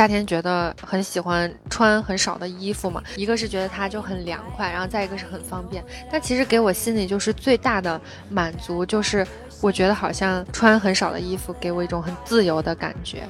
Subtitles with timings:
[0.00, 5.84] 夏天觉得很喜欢穿很少的衣服嘛，一个是觉得它就很凉快，然后再一个是很方便。
[6.10, 8.00] 但其实给我心里就是最大的
[8.30, 9.26] 满足，就是
[9.60, 13.24] 我觉得好像穿很少的衣服给我一种很自由的感觉。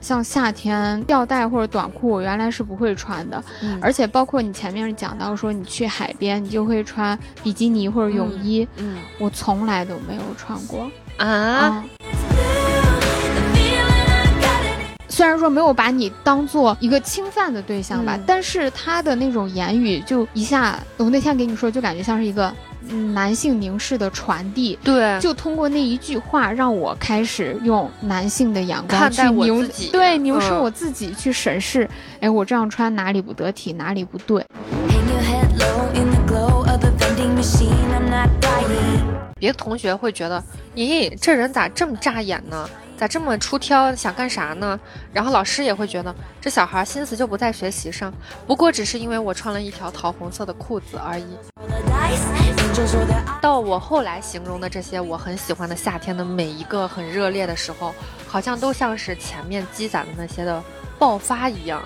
[0.00, 3.44] 像夏天吊带或者短裤，我原来是不会穿的，
[3.82, 11.84] 而且包括你前面讲到说你去海边，你就会穿比基尼或者泳衣，嗯我从来都没有穿过啊。
[15.10, 22.50] 虽然说没有把你当做一个侵犯的对象吧，嗯但是他的那种言语就一下，我那天给你说，就感觉像是一个
[22.88, 24.78] 嗯男性凝视的传递。
[24.84, 31.88] 对，就通过那一句话，让我开始用男性的眼光去看待我凝自己对凝视嗯我自己，去审视，
[32.20, 34.44] 哎，我这样穿哪里不得体，哪里不对。
[39.38, 40.42] 别的同学会觉得，
[40.76, 42.68] 咦，这人咋这么扎眼呢？
[43.00, 43.94] 咋这么出挑？
[43.96, 44.78] 想干啥呢？
[45.10, 48.12] 然后老师也会觉得，这小孩心思就不在学习上，
[48.46, 51.24] 不过只是因为我穿了一条桃红色的裤子而已。
[53.40, 57.94] 到我后来形容的这些我很喜欢的夏天的每一个很热烈的时候，
[58.28, 60.62] 好像都像是前面积攒的那些的
[60.98, 61.82] 爆发一样。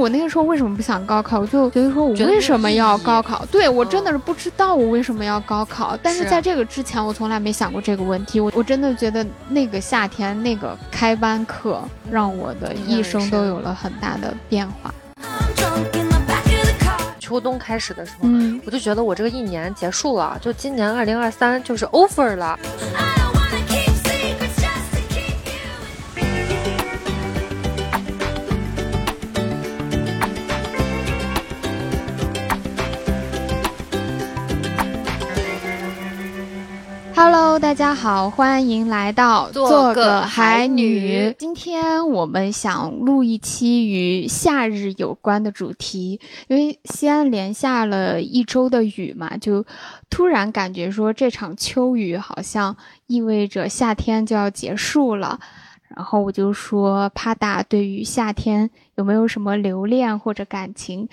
[0.00, 1.40] 我那个时候为什么不想高考？
[1.40, 3.44] 我就觉得说我为什么要高考？
[3.52, 5.94] 对我嗯真的是不知道我为什么要高考。
[6.02, 8.40] 但是是在这个之前，我从来没想过这个问题。
[8.40, 14.94] 我我真的觉得那个夏天那个开班课，让我的一生都有了很大的变化。
[17.18, 22.58] 秋冬开始的时候，嗯，我就觉得我这个一年结束了，就今年二零二三就是 over 了。
[37.14, 49.64] Hello，大家好，欢迎来到做个个海女今天我们想录一期与夏日有关的主题，因为西安连下了一周的雨嘛，就
[50.08, 52.76] 突然感觉说这场秋雨好像
[53.06, 55.38] 意味着夏天就要结束了。
[55.94, 61.08] 然后我就说，帕达对于夏天有没有什么留恋或者感情？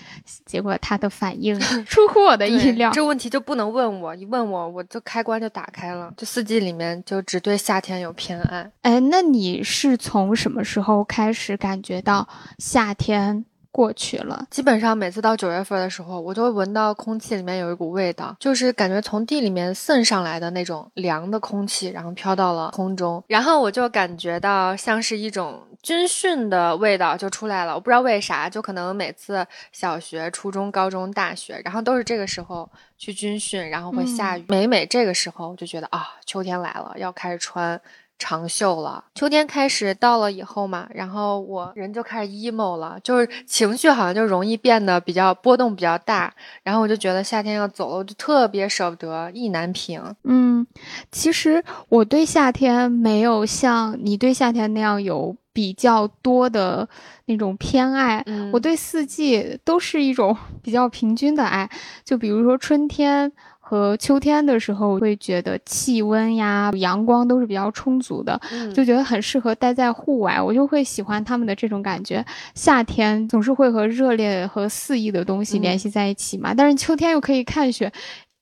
[0.46, 2.92] 结果他的反应 出乎我的意料。
[2.92, 6.14] 这问题就不能问我，一问我，我就开关就打开了。
[6.18, 8.70] 就四季里面就只对夏天有偏爱。
[8.82, 12.28] 哎，那你是从什么时候开始感觉到
[12.58, 14.48] 夏天过去了？
[14.50, 27.74] 基本上每次到九月份的时候，我都会闻到空气里面有一股味道，就是感觉从地里面渗上来的那种凉的空气，然后飘到了空中，然后我就感觉到像是一种军训的味道就出来了。
[27.76, 34.46] 我不知道为啥，就可能每次小学、初中、高中、大学，然后都是这个时候去军训，然后会下雨。
[34.48, 37.80] 每每这个时候，我就觉得啊，秋天来了，要开始穿。
[38.20, 46.34] 长袖了，秋天开始到了以后嘛，然后我人就开始 emo 了，就是情绪好像就容易变得比较波动比较大，
[46.64, 50.02] 然后我就觉得夏天要走了，我就特别舍不得，意难平。
[50.24, 50.66] 嗯，
[51.12, 56.88] 其实我对夏天没有像你对夏天那样有比较多的
[57.26, 61.70] 那种偏爱，嗯我对四季都是一种 比较平均的爱。
[62.04, 63.32] 就比如说春天。
[63.70, 72.26] 和秋天的时候，会觉得气温呀、阳光都是比较充足的，嗯就觉得很适合待在户外，我就会喜欢他们的这种感觉。
[72.56, 77.92] 夏天总是会和热烈和肆意的东西嗯联系在一起嘛，但是秋天又可以看雪，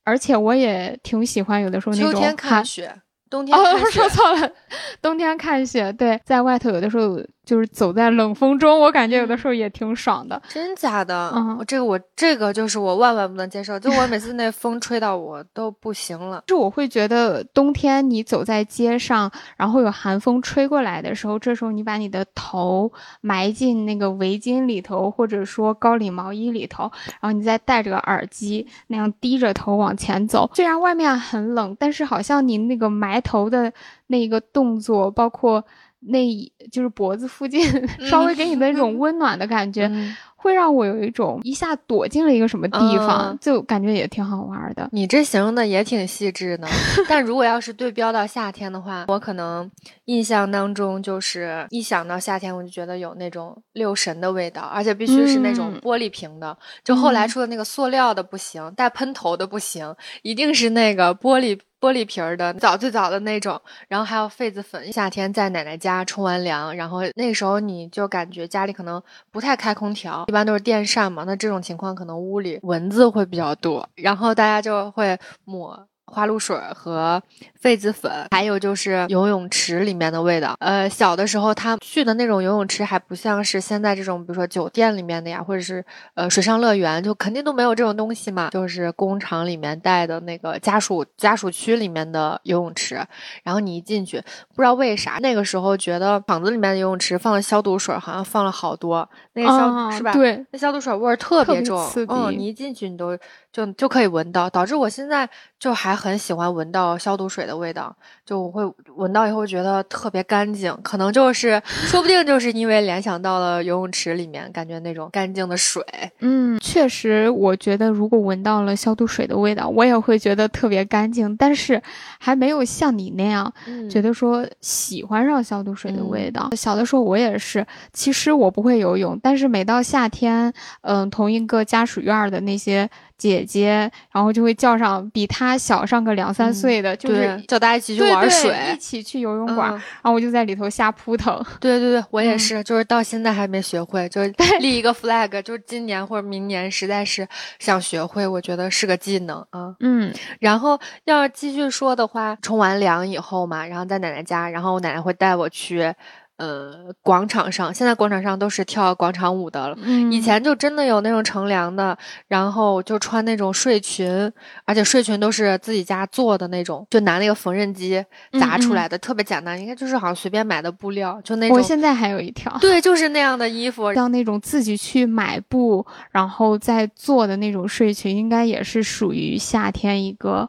[0.04, 2.94] 而且我也挺喜欢有的时候那种秋天看雪，
[3.28, 3.98] 冬天哦看， 雪。
[3.98, 4.50] 说错了，
[5.02, 10.40] 冬天看雪，对，在外头有的时候就是走在冷风中，我感觉有的时候也挺爽的。
[10.48, 11.32] 真假的？
[11.34, 16.42] 嗯我这个我这个就是我万万不能接受，就我每次那风吹到我都不行了。
[16.48, 30.50] 是我会觉得冬天你走在街上，然后有寒风吹过来的时候，这时候你把你的头埋进那个围巾里头，或者说高领毛衣里头，然后你再戴着个耳机，那样低着头往前走。
[30.54, 33.72] 虽然外面很冷，但是好像你那个埋头的
[34.06, 35.64] 那个动作，包括
[36.00, 36.26] 那
[36.70, 37.62] 就是脖子附近
[38.08, 44.88] 稍微给你的那种温暖的感觉，嗯会让我有一种一下躲进了一个什么地方，嗯就感觉也挺好玩的。
[44.92, 46.68] 你这形容的也挺细致的，
[47.08, 49.68] 但如果要是对标到夏天的话，我可能
[50.04, 56.56] 印象当中就是一想到夏天，我就觉得有那种六神的味道，而且必须是那种嗯玻璃瓶的。
[56.84, 59.92] 就后来嗯出的那个塑料的不行，带喷头的不行，
[60.22, 63.60] 一定是那个玻璃玻璃瓶儿的，早最早的那种。
[63.88, 71.24] 然后还有痱子粉，夏天在奶奶家冲完凉，然后那时候你就感觉家里可能不太开空调，一般都是电扇嘛。
[71.24, 77.20] 那这种情况可能屋里蚊子会比较多，然后大家就会抹花露水和
[77.60, 80.54] 痱子粉，还有就是游泳池里面的味道。
[80.60, 88.50] 呃，小的时候他去的那种游泳池还不像是现在这种，比如说酒店里面的呀，或者是呃水上乐园，就肯定都没有这种东西嘛。
[88.50, 92.94] 就是工厂里面带的那个家属家属区里面的游泳池，
[93.42, 94.20] 然后你一进去，
[94.54, 100.12] 不知道为啥那个时候觉得厂子里面的游泳池放了消毒水，好像放了好多那个消、是吧？
[100.12, 103.18] 对，那消毒水味儿特别重，嗯，你一进去你都
[103.56, 105.26] 就就可以闻到，导致我现在
[105.58, 108.62] 就还很喜欢闻到消毒水的味道，就我会
[108.96, 115.82] 闻到以后觉得特别干净，可能就是说不定就是因为联想到了游泳池里面感觉那种干净的水，
[116.18, 121.80] 嗯，确实，我觉得如果闻到了消毒水的味道，我也会觉得特别干净，但是
[122.18, 126.50] 还没有像你那样嗯觉得说喜欢上消毒水的嗯味道。
[126.54, 130.52] 小的时候我也是，其实我不会游泳，但是每到夏天，
[130.82, 141.42] 嗯，同一个家属院儿的那些姐姐，然后就会叫上比她小上个两三嗯岁的，就是，叫大家一起去对对玩水，一起去游泳馆，嗯然后我就在里头瞎扑腾。
[141.60, 147.26] 对对对，我也嗯是，就是到现在还没学会，就是立一个 flag， 就是今年或者明年实在是
[147.58, 149.74] 想学会，我觉得是个技能啊。
[149.80, 155.92] 嗯然后要是继续说的话，冲完凉以后嘛，然后在奶奶家，然后我奶奶会带我去，
[156.36, 157.72] 呃，广场上。
[157.72, 159.76] 现在广场上都是跳广场舞的了。
[159.82, 161.96] 嗯，以前就真的有那种乘凉的，
[162.28, 164.30] 然后就穿那种睡裙，
[164.64, 168.04] 而且睡裙都是自己家做的那种，就拿那个缝纫机
[168.38, 171.56] 砸出来的，特别简单，应该就是好像随便买的布料，就那种。
[171.56, 172.54] 我现在还有一条。
[172.60, 173.94] 对，就是那样的衣服。
[173.94, 180.46] 像那种自己去买布，然后再做的那种睡裙，应该也是属于夏天一个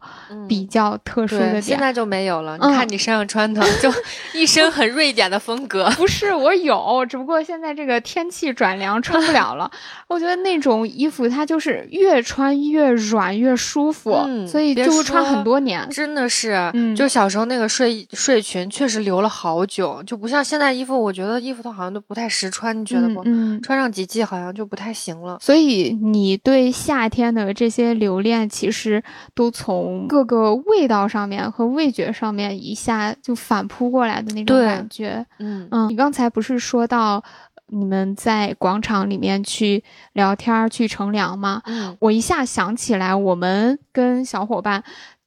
[0.50, 1.62] 比较特殊的。
[1.62, 2.57] 现在就没有了。
[2.57, 3.89] 嗯你看你身上穿的，就
[4.38, 5.76] 一身很瑞典的风格。
[5.97, 9.69] 不是我有，只不过现在这个天气转凉，穿不了了。
[10.07, 15.88] 我觉得那种衣服它就是越穿越软越舒服，嗯所以就会穿很多年。
[15.89, 20.97] 真的是，嗯就小时候那个睡睡裙，确实留了好久，就不像现在衣服。
[20.97, 23.24] 我觉得衣服它好像都不太实穿，你觉得不？
[23.62, 25.38] 穿上几季好像就不太行了。
[25.41, 29.03] 所以你对夏天的这些留恋，其实
[29.35, 35.25] 都从各个味道上面和味觉上面一下就反扑过来的那种感觉。
[35.39, 37.24] 嗯嗯，你刚才不是说到
[37.68, 39.84] 你们在广场里面去
[40.14, 41.62] 聊天儿、去乘凉吗？
[41.66, 44.84] 嗯我一下想起来，我们跟小伙伴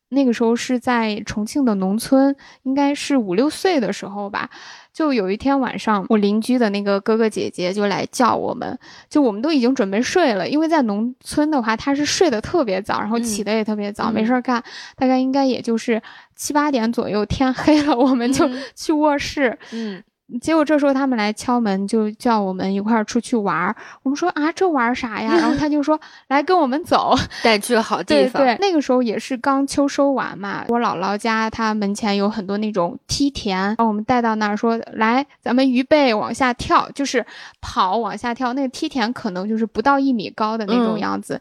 [0.08, 4.50] 那个时候是在重庆的农村，应该是五六岁的时候吧。
[4.92, 8.76] 就有一天晚上，我邻居的那个哥哥姐姐就来叫我们，
[9.08, 14.62] 就我们都已经准备睡了，因为在农村的话，他是睡得特别早，然后起得也特别早，嗯没事儿干，
[14.96, 16.02] 大概应该也就是
[16.34, 19.56] 七八点左右，天黑了，我们就嗯去卧室。
[19.70, 20.02] 嗯
[20.40, 23.74] 结果这时候他们来敲门，就叫我们一块儿出去玩儿。
[24.02, 25.34] 我们说啊，这玩儿啥呀？
[25.34, 27.14] 然后他就说来跟我们走。
[27.42, 28.42] 带去个好地方。
[28.42, 30.64] 对对，那个时候也是刚秋收完嘛。
[30.68, 37.24] 我姥姥家她门前有很多那种梯田，把我们带到那儿说来，咱们预备往下跳，就是
[37.60, 38.52] 跑往下跳。
[38.52, 41.40] 那个梯田可能就是不到一米高的那种嗯样子，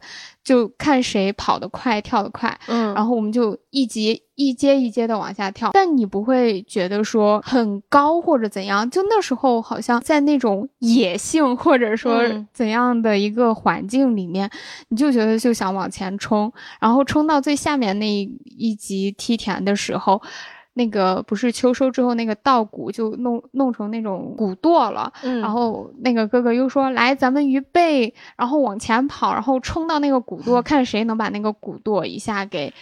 [0.49, 2.59] 就看谁跑得快，跳得快。
[2.67, 14.49] 嗯，然后我们就一级一阶一阶的往下跳，但你不会觉得说很高或者怎样，就那时候好像在那种野性或者说嗯怎样的一个环境里面，
[14.87, 18.23] 你就觉得就想往前冲，然后冲到最下面那一
[18.57, 20.19] 一级梯田的时候。
[20.79, 32.73] 那个不是秋收之后，那个稻谷就弄弄成那种谷垛了，嗯然后那个哥哥又说：“来，咱们预备，然后往前跑，然后冲到那个谷垛， 看谁能把那个谷垛一下给，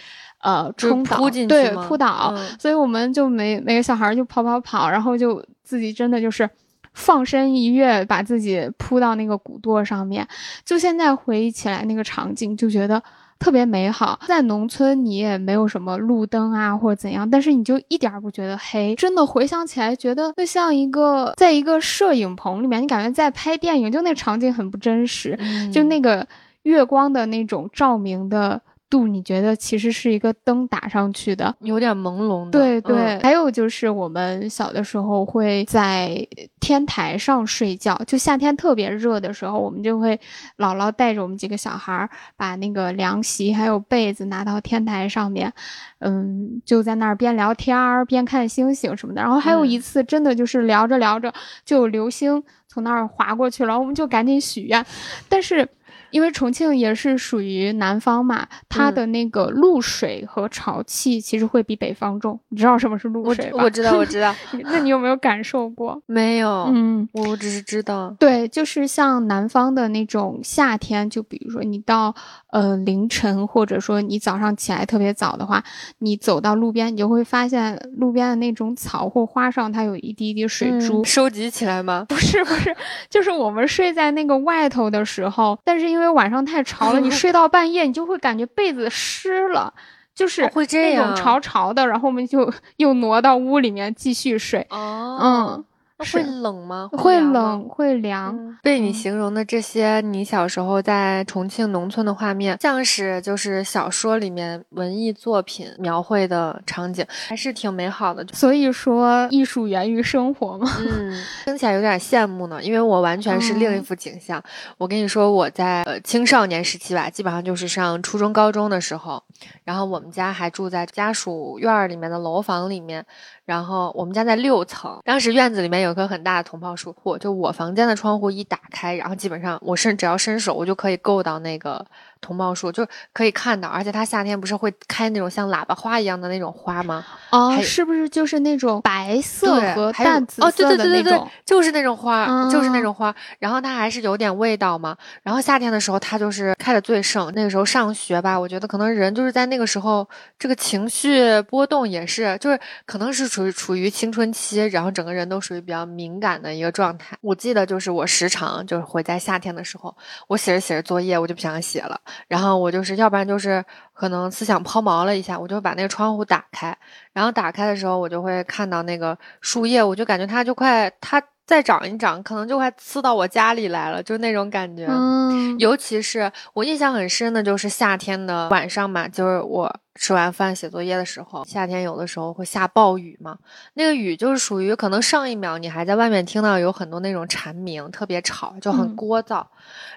[0.42, 2.32] 呃，冲倒，对，扑倒。
[2.36, 6.48] 嗯所以我们就每每个小孩就跑跑跑，然后就自己真的就是
[6.94, 10.24] 放身一跃，把自己扑到那个谷垛上面。
[10.64, 13.02] 就现在回忆起来那个场景，就觉得。
[13.38, 25.70] 特别美好，在农村你也没有什么路灯啊或者怎样，但是你就一点儿不觉得黑，真的回想起来觉得就像一个在一个摄影棚里面，你感觉在拍电影，就那场景很不真实，嗯。
[25.70, 26.26] 就那个
[26.62, 31.54] 月光的那种照明的度，你觉得其实是一个灯打上去的。
[31.60, 32.50] 有点朦胧的。
[32.52, 36.26] 对对，嗯还有就是我们小的时候会在
[36.60, 40.18] 天台上睡觉，就夏天特别热的时候，我们就会
[40.56, 45.52] 姥姥带着我们几个小孩儿，把那个凉席还有被子拿到天台上面，
[45.98, 49.20] 嗯，就在那儿边聊天儿边看星星什么的。
[49.20, 51.32] 然后还有嗯一次，真的就是聊着聊着，
[51.64, 54.84] 就有流星从那儿划过去了，我们就赶紧许愿，
[55.28, 55.68] 但是。
[56.10, 62.38] 因为重庆也是属于南方嘛，它的那个露水和潮气其实会比北方重。
[62.48, 63.62] 你知道什么是露水吧？
[63.64, 64.34] 我知道，我知道。
[64.64, 66.00] 那你有没有感受过？
[66.06, 66.70] 没有。
[66.72, 68.14] 嗯，我只是知道。
[68.18, 72.14] 对，就是像南方的那种夏天，就比如说你到
[72.50, 75.62] 呃凌晨，或者说你早上起来特别早的话，
[75.98, 81.02] 你走到路边，你就会发现路边的那种草或花上，它有一滴一滴水珠。
[81.08, 82.06] 收集起来吗？
[82.08, 82.74] 不是，不是，
[83.08, 89.72] 就是我们睡在那个外头的时候，但是因为晚上太潮了，你睡到半夜，你就会感觉被子湿了，
[90.14, 94.66] 就是会这样潮潮的，然后我们就 又挪到屋里面继续睡。
[94.70, 95.64] 哦，嗯。
[95.98, 96.88] 会冷吗？
[96.92, 98.56] 会冷，会凉。
[98.62, 108.24] 被你形容的这些，你小时候在重庆农村的画面，像是就是小说里面文艺作品描绘的场景，还是挺美好的。
[108.32, 110.70] 所以说，艺术源于生活嘛。
[110.80, 114.42] 嗯，听起来有点羡慕呢，因为我完全是另一幅景象。
[114.76, 119.22] 我跟你说，我在呃青少年时期吧，基本上就是上初中、高中的时候，
[119.64, 123.04] 然后我们家还住在家属院里面的楼房里面。
[123.48, 131.82] 然后我们家在六层，当时院子里面有棵很大的铜泡树，我就我房间的窗户一打开，然后基本上我伸只要伸手，我就可以够到那个。
[132.20, 137.04] 同胞树就可以看到，而且它夏天不是会开那种像喇叭花一样的那种花吗？
[137.30, 141.28] 哦，是不是就是那种白色和淡紫色的那种？
[141.44, 143.14] 就是那种花，就是那种花。
[143.38, 144.96] 然后它还是有点味道嘛。
[145.22, 147.32] 然后夏天的时候，它就是开的最盛。
[147.34, 150.08] 那个时候上学吧，我觉得可能人就是在那个时候，
[150.38, 157.16] 这个情绪波动也是，就是可能是处于处于青春期，然后整个人都属于比较敏感的一个状态。
[157.20, 159.94] 我记得就是我时常就是会在夏天的时候，
[160.26, 162.00] 我写着写着作业，我就不想写了。
[162.26, 166.76] 然后我就是，要不然就是可能思想抛锚了一下，我就把那个窗户打开，
[167.12, 174.86] 然后打开的时候，我就会看到那个树叶，我就感觉它就快，它再长一长，可能就快刺到我家里来了，就那种感觉。
[174.88, 179.74] 嗯，尤其是我印象很深的，就是夏天的晚上嘛，就是我。
[179.98, 183.36] 吃完饭写作业的时候，夏天有的时候会下暴雨嘛。
[183.74, 189.44] 那个雨就是属于可能上一秒你还在外面听到有很多那种蝉鸣，特别吵，就很聒噪。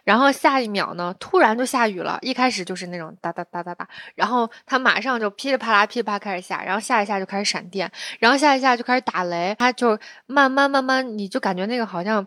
[0.04, 2.18] 然后下一秒呢，突然就下雨了。
[2.22, 7.90] 一开始就是那种哒哒哒哒哒，然后它马上就噼里啪啦噼里啪啦开始下，然后下一下就开始闪电，
[8.20, 9.56] 然后下一下就开始打雷。
[9.60, 12.26] 它就慢慢慢慢，你就感觉那个好像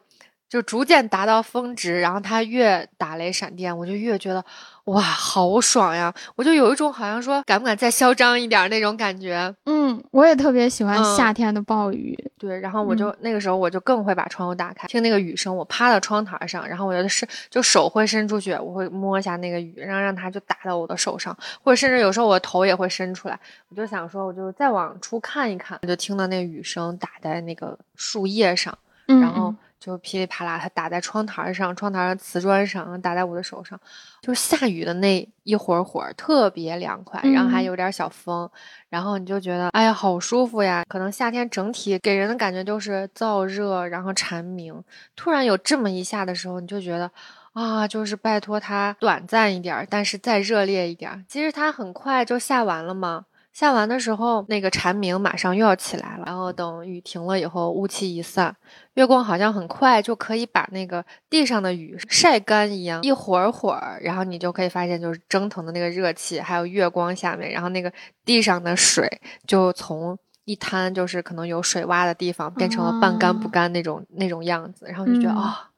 [0.54, 4.44] 就逐渐达到峰值，然后它越打雷闪电，我就越觉得。
[4.84, 6.14] 哇，好爽呀！
[6.36, 9.52] 我就有一种好像说敢不敢再嚣张一点那种感觉。
[9.64, 12.16] 嗯，我也特别喜欢夏天的暴雨。
[12.38, 15.56] 对，然后我就那个时候我就更会把窗户打开，听那个雨声。
[15.56, 23.40] 我趴到窗台上，然后我就是就手会伸出去，我会摸一下那个雨，然后让它就打到我的手上，或者甚至有时候我头也会伸出来。
[23.70, 29.52] 我就想说，我就再往出看一看，我就听到那个雨声打在那个树叶上，然后。
[29.78, 33.78] 就噼里啪啦，它打在窗台上，窗台上瓷砖上，打在我的手上。
[34.22, 38.50] 就是下雨的那一会儿会儿，特别凉快，然后还有点小风，
[38.88, 40.82] 然后你就觉得，哎呀，好舒服呀。
[40.88, 44.82] 可能夏天整体给人的感觉就是燥热，然后蝉鸣。
[45.14, 47.10] 突然有这么一下的时候，你就觉得，
[47.52, 51.26] 啊，就是拜托它短暂一点，但是再热烈一点。
[51.28, 53.26] 其实它很快就下完了嘛。
[53.54, 56.24] 下完的时候，那个蝉鸣马上又要起来了。
[56.26, 58.54] 然后等雨停了以后，雾气一散，
[58.94, 63.00] 月光好像很快就可以把那个地上的雨晒干一样。
[63.04, 67.92] 一会儿会儿，然后你就可以发现，就是蒸腾的那个热气，还有月光下面，然后那个
[68.24, 74.84] 地上的水就从一滩就是可能有水洼的地方，变成了半干不干那种那种样子。
[74.88, 75.70] 然后就觉得啊。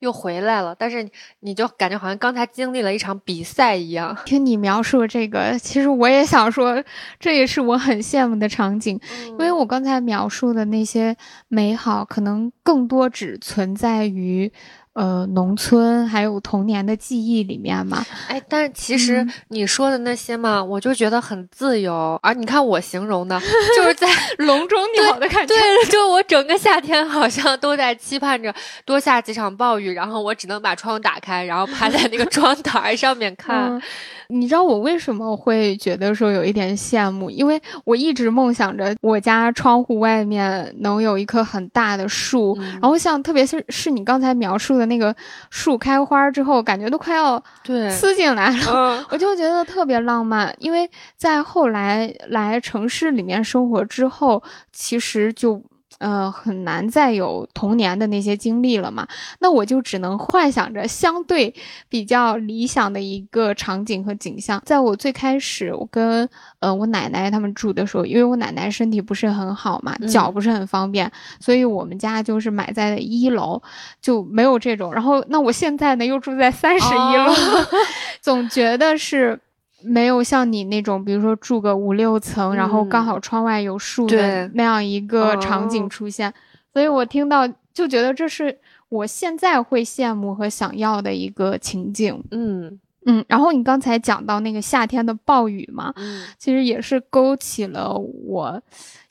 [0.00, 1.08] 又回来了，但是
[1.40, 4.16] 你就感觉好像刚才经历了一场比赛一样。
[4.24, 6.82] 听你描述这个，其实我也想说，
[7.18, 11.16] 这也是我很羡慕的场景，因为我刚才描述的那些
[11.48, 14.52] 美好，可能更多只存在于。
[14.94, 18.04] 呃，农村还有童年的记忆里面嘛？
[18.28, 22.18] 哎，但是其实你说的那些嘛，我就觉得很自由。
[22.22, 23.38] 而你看我形容的，
[23.76, 24.06] 就是在
[24.38, 25.54] 笼中鸟的感觉。
[25.54, 25.56] 对，
[25.90, 33.82] 就我整个夏天好像都在期盼着多下几场暴雨，然后我只能把窗打开，然后趴在那个 窗台上面看。
[34.28, 37.30] 你知道我为什么会觉得说有一点羡慕？
[37.30, 45.14] 因为我一直梦想着我家窗户外面能有一棵很大的树，然后像特别是是你刚才描述的那个
[45.50, 50.54] 树开花之后，感觉都快要对呲进来了， 我就觉得特别浪漫。
[50.58, 55.62] 因为在后来来城市里面生活之后，其实就
[55.98, 59.06] 呃，很难再有童年的那些经历了嘛。
[59.40, 61.54] 那我就只能幻想着相对
[61.88, 64.60] 比较理想的一个场景和景象。
[64.64, 71.10] 在我最开始，我跟呃我奶奶他们住的时候，因为我奶奶身体不是很好嘛，脚不是很方便，
[71.40, 73.62] 所以我们家就是买在了一楼，
[74.00, 74.92] 就没有这种。
[74.92, 77.32] 然后，那我现在呢，又住在三十一楼，
[78.20, 79.38] 总觉得是。
[79.84, 86.32] 没有像你那种，比如说住个五六层，然后刚好窗外有树的那样一个场景出现，
[86.72, 92.22] 所以我听到就觉得这是我现在会羡慕和想要的一个情景。
[92.30, 95.92] 嗯嗯，然后你刚才讲到那个夏天的暴雨嘛，
[96.38, 98.62] 其实也是勾起了我。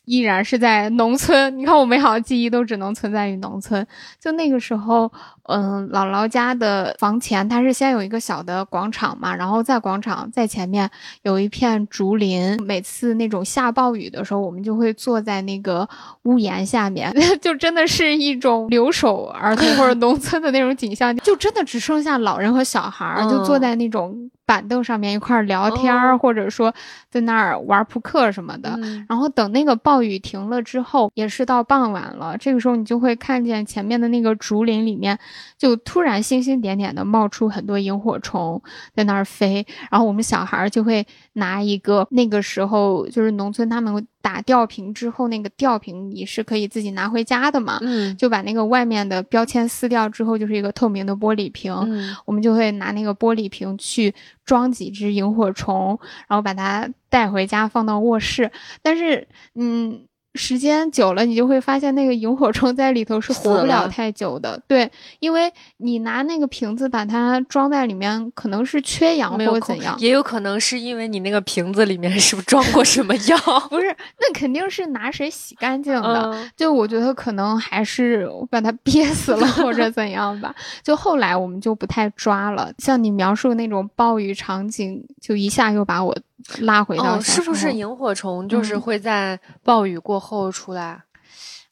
[0.05, 3.87] 依然是在农村，你看我美好的记忆都只能存在于农村。
[4.19, 5.09] 就那个时候，
[5.45, 10.89] 嗯，姥姥家的房前，它是先有一个小的广场嘛，然后在广场在前面
[11.23, 12.57] 有一片竹林。
[12.63, 15.87] 每次那种下暴雨的时候，我们就会坐在那个
[16.23, 24.29] 屋檐下面， 就真的是一种留守儿童或者农村的那种景象，就真的只剩下老人和小孩儿，就坐在那种。
[24.45, 26.71] 板凳上面一块聊天儿，或者说
[27.09, 28.77] 在那儿玩扑克什么的。
[29.07, 32.37] 然后等那个暴雨停了之后，也是到傍晚了。
[32.37, 35.17] 这个时候你就会看见前面的那个竹林里面，
[35.57, 38.61] 就突然星星点点的冒出很多萤火虫
[38.95, 39.65] 在那儿飞。
[39.91, 44.07] 然后我们小孩就会拿一个，那个时候就是农村他们。
[44.23, 47.77] 打吊瓶之后，那个吊瓶你是可以自己拿回家的嘛？
[47.81, 51.73] 嗯，就把那个外面的标签撕掉之后，就是一个透明的玻璃瓶。
[51.73, 55.99] 嗯，我们就会拿那个玻璃瓶去装几只萤火虫，
[56.29, 58.49] 然后把它带回家放到卧室。
[58.81, 60.05] 但是，嗯。
[60.35, 64.59] 时间久了，你就会发现那个萤火虫在里头是活不了太久的。
[64.67, 73.37] 对，因为你拿那个瓶子把它装在里面，可能是缺氧或者怎样，也有可能是因为你那个瓶子里面是不是装过什么 药？
[73.69, 76.35] 不是，那肯定是拿水洗干净的。
[76.57, 80.53] 就我觉得可能还是把它憋死了或者怎样吧。
[80.83, 82.71] 就后来我们就不太抓了。
[82.79, 86.17] 像你描述的那种暴雨场景，就一下又把我。
[86.59, 91.01] 拉回到是不是萤火虫就是会在暴雨过后出来？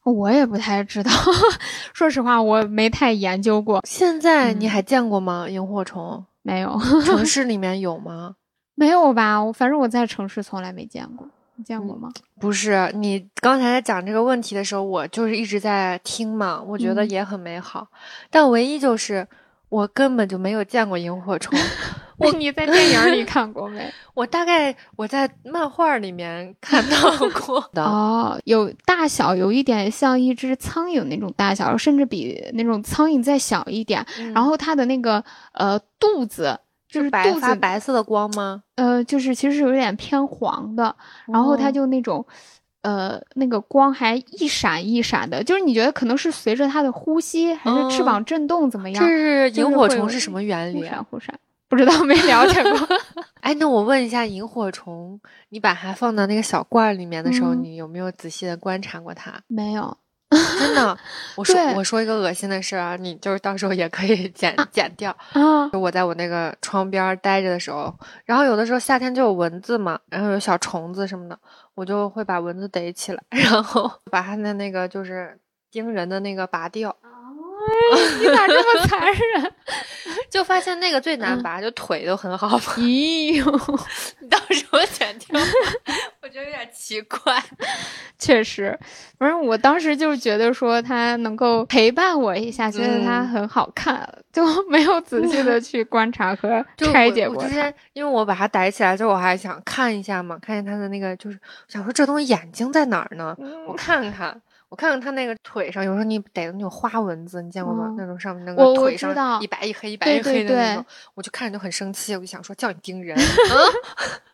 [0.04, 1.12] 我也不太知道，
[1.94, 3.82] 说实话我没太研究过。
[3.86, 5.48] 现在你还见过吗？
[5.48, 6.80] 萤火虫没有？
[7.06, 8.36] 城 市里面有吗？
[8.74, 9.38] 没有吧？
[9.44, 11.28] 我反正我在城市从来没见过。
[11.56, 12.10] 你见过吗？
[12.40, 16.60] 不是，你刚才在讲这个问题的时候，我就是一直在听嘛。
[16.66, 17.88] 我觉得也很美好，
[18.32, 19.28] 但唯一就是
[19.72, 21.58] 我根本就没有见过萤火虫。
[22.20, 23.92] 我你在电影里看过没？
[24.13, 34.06] 我大概我在漫画里面看到过的 哦，有大小有一点像一只苍蝇那种大小，甚至比那种苍蝇再小一点。
[34.36, 38.62] 然后它的那个呃肚子就是白发白色的光吗？
[38.76, 40.95] 呃，就是其实是有点偏黄的。
[41.26, 42.24] 然后它就那种
[42.82, 49.04] 呃那个光还一闪一闪的，就是你觉得可能是随着它的呼吸还是翅膀震动怎么样？
[49.04, 50.80] 这是萤火虫是什么原理？
[50.82, 51.39] 忽闪忽闪。
[51.70, 52.98] 不知道， 没了解过。
[53.39, 55.17] 哎，那我问一下，萤火虫，
[55.50, 59.39] 你把它放到那个小罐里面的时候，你有没有仔细的观察过它？
[59.48, 59.98] 没有，
[60.60, 60.98] 真的。
[61.38, 65.15] 我说，我说一个恶心的事啊，你就是到时候也可以剪剪掉。
[65.32, 67.94] 啊，就我在我那个窗边待着的时候，
[68.26, 71.39] 然后有的时候夏天就有蚊子嘛，然后有小虫子什么的，
[71.75, 75.38] 我就会把蚊子逮起来， 然后把它的那个就是
[75.69, 76.95] 叮人的那个拔掉。
[78.19, 79.53] 你咋这么残忍？
[80.29, 82.73] 就发现那个最难拔，就腿都很好拔。
[82.77, 83.45] 咦呦，
[84.19, 85.39] 你到时候剪掉，
[86.21, 87.41] 我觉得有点奇怪。
[88.17, 88.77] 确实，
[89.19, 97.44] 反正我当时就是觉得说它能够陪伴我一下，觉得它很好看，就没有仔细的去观察和拆解过。
[97.44, 103.36] 之前因为我把它逮起来之后，我还想看一下嘛，看见它的那个，就是想说这东西眼睛在哪儿呢？
[103.67, 104.41] 我看看。
[104.70, 107.94] 我看看它那个腿上，有时候你逮的那种花蚊子，你见过吗？
[107.98, 113.17] 那种上面那个腿上一白一黑一白一黑的那种，我就看着就很生气，我就想说叫你盯人。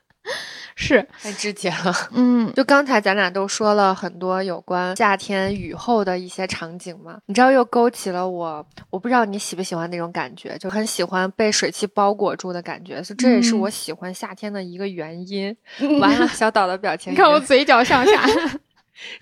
[0.80, 1.94] 是太直接了。
[2.12, 15.56] 嗯， 就刚才咱俩都说了很多有关夏天雨后的一些场景嘛，你知道又勾起了我，我不知道你喜不喜欢那种感觉，就很喜欢被水汽包裹住的感觉，所以这也是我喜欢夏天的一个原因。
[16.00, 18.24] 完了，小岛的表情，你看我嘴角上下。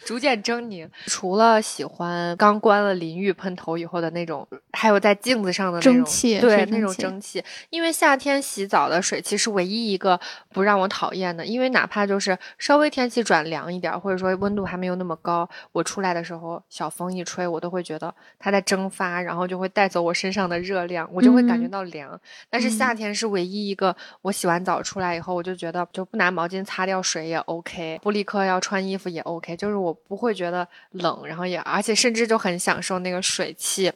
[0.03, 0.89] 逐渐狰狞。
[1.07, 7.43] 除了喜欢刚关了淋浴喷头以后的那种，还有在镜子上的蒸汽，对那种蒸汽。
[7.69, 10.19] 因为夏天洗澡的水汽是唯一一个
[10.53, 11.45] 不让我讨厌的。
[11.45, 22.19] 因为哪怕就是稍微天气转凉一点，或者说温度还没有那么高，我出来的时候小风一吹，我都会觉得它在蒸发，然后就会带走我身上的热量，我就会感觉到凉。
[22.49, 29.64] 但是夏天是唯一一个，我洗完澡出来以后，我就觉得就不拿毛巾擦掉水也 OK，不立刻要穿衣服也 OK 就。
[29.65, 33.91] 就是我不会觉得冷，然后也而且甚至就很享受那个水汽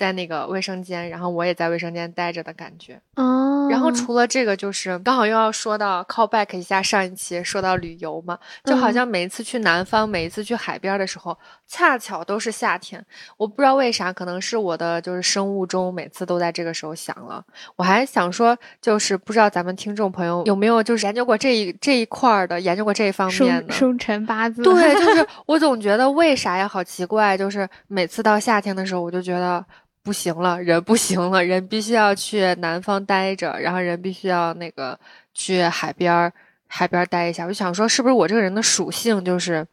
[0.00, 2.98] 在那个卫生间，然后我也在卫生间待着的感觉。
[3.16, 11.36] 哦，然后除了这个，就是刚好又要说到 call back 一下上一期说到旅游嘛，就好像每一次去南方，每一次去海边的时候，
[11.68, 13.04] 恰巧都是夏天。
[13.36, 17.44] 我不知道为啥，可能是我的就是生物钟每次都在这个时候响了。
[17.76, 23.72] 我还想说，就是不知道咱们听众朋友有没有就是研究过这一这一块儿的，研究过这一方面的。
[23.74, 26.66] 生生辰八字，对，就是我总觉得为啥呀？
[26.66, 29.64] 好奇怪，就是每次到夏天的时候，我就觉得
[30.02, 34.98] 不行了，人不行了，人必须要去南方待着，然后人必须要那个
[35.34, 36.32] 去海边儿
[36.66, 37.44] 海边儿待一下。
[37.44, 39.66] 我就想说，是不是我这个人的属性就是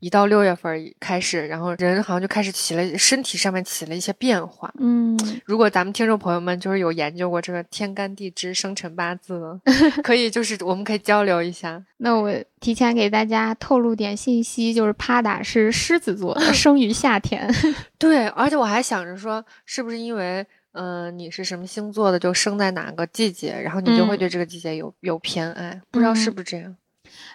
[0.00, 4.72] 一到六月份儿开始，然后人好像就开始起了身体上面起了一些变化。
[4.78, 9.60] 嗯，如果咱们听众朋友们就是有研究过这个天干地支、生辰八字的，
[10.02, 11.82] 可以 就是我们可以交流一下。
[11.98, 17.48] 那我提前给大家透露点信息，就是帕达是狮子座，生于夏天。
[17.98, 26.74] 对，而且我还想着说，是不是因为，嗯、你是什么星座的，就生在哪个季节，然后你就会嗯对这个季节有、有偏爱，不知道是嗯不是这样？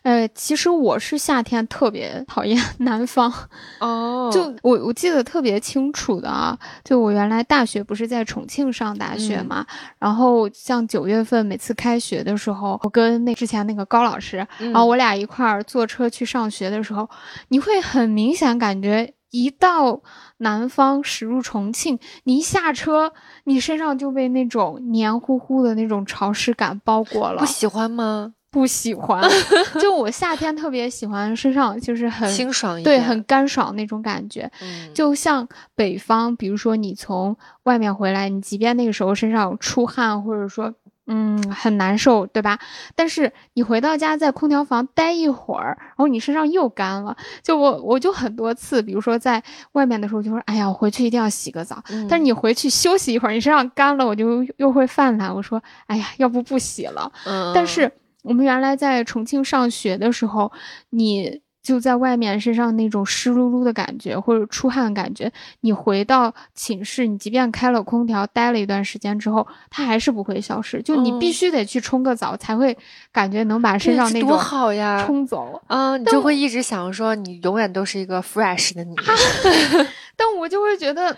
[0.03, 3.31] 呃，其实我是夏天特别 讨厌 南方，
[3.79, 9.65] 哦就我我记得特别清楚的啊，就我原来大学不是在重庆上大学嗯嘛，
[9.99, 17.09] 然后像九月份每次开学的时候，我跟那之前那个高老师，嗯然后我俩一块儿坐车去上学的时候，
[17.49, 19.13] 你会很明显感觉。
[19.31, 20.01] 一到
[20.37, 23.11] 南方驶入重庆，你一下车，
[23.43, 27.39] 你身上就被那种黏糊糊的那种潮湿感包裹了。
[27.41, 28.31] 不喜欢吗？
[28.55, 29.21] 不喜欢，
[29.81, 34.49] 就我夏天特别喜欢身上就是很清爽一对，很干爽那种感觉。
[34.61, 40.73] 嗯就像北方，比如说你从外面回来，你即便那个时候身上有出汗，或者说
[41.07, 42.57] 嗯很难受，对吧？
[42.95, 47.17] 但是你回到家在空调房待一会儿，然后你身上又干了。
[47.43, 51.83] 就我我就很多次，比如说在外面的时候，就说哎呀，我回去一定要洗个澡。
[51.89, 55.35] 嗯但是你回去休息一会儿，你身上干了，我就又会犯懒。
[55.35, 57.11] 我说哎呀，要不不洗了。
[57.25, 57.91] 嗯，但是
[58.25, 60.51] 我们原来在重庆上学的时候，
[60.89, 70.81] 你就在外面身上那种湿漉漉的感觉，或者出汗的感觉，你回到寝室，你即便开了空调，待了一段时间之后，它还是不会消失。
[70.81, 72.77] 就你必嗯须得去冲个澡，才会
[73.11, 75.03] 感觉能把身上那种好呀！
[75.05, 75.61] 冲走。
[75.67, 78.95] 啊，你就会一直想说，你永远都是一个 fresh 的你。
[80.15, 81.15] 但我就会觉得。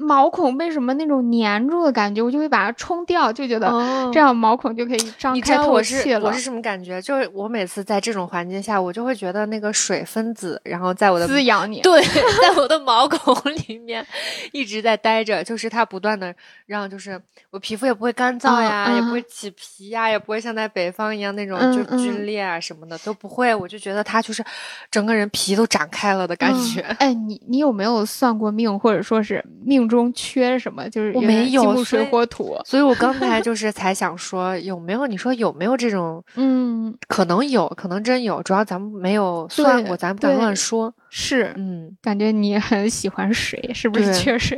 [0.00, 6.26] 毛孔被什么那种粘住的感觉，我就会把它冲掉，就觉得哦这样毛孔就可以张开透我是气了。
[6.26, 7.00] 我是什么感觉？
[7.02, 12.02] 就是我每次在这种环境下，我就会觉得那个水分子，然后在我的滋养你，对，
[12.42, 13.34] 在我的毛孔
[13.68, 14.04] 里面
[14.52, 16.34] 一直在待着，就是它不断的
[16.66, 23.54] 让，就是我皮肤也不会干燥呀，也不会起皮呀，也不会像在北方一样那种嗯就嗯皲裂啊什么的、都不会。
[23.54, 24.42] 我就觉得它就是
[24.90, 26.80] 整个人皮都展开了的感觉。
[26.80, 30.88] 嗯哎，你你有没有算过命，或者说是命中缺什么？
[30.88, 32.56] 就是我没有水火土。
[32.64, 36.24] 所以我刚才 就是才想说，有没有你说有没有这种？
[36.36, 40.94] 嗯，可能有，可能真有，主要咱们没有算过，咱不敢乱说。
[41.10, 44.56] 是，嗯，感觉你很喜欢水，是不是缺水？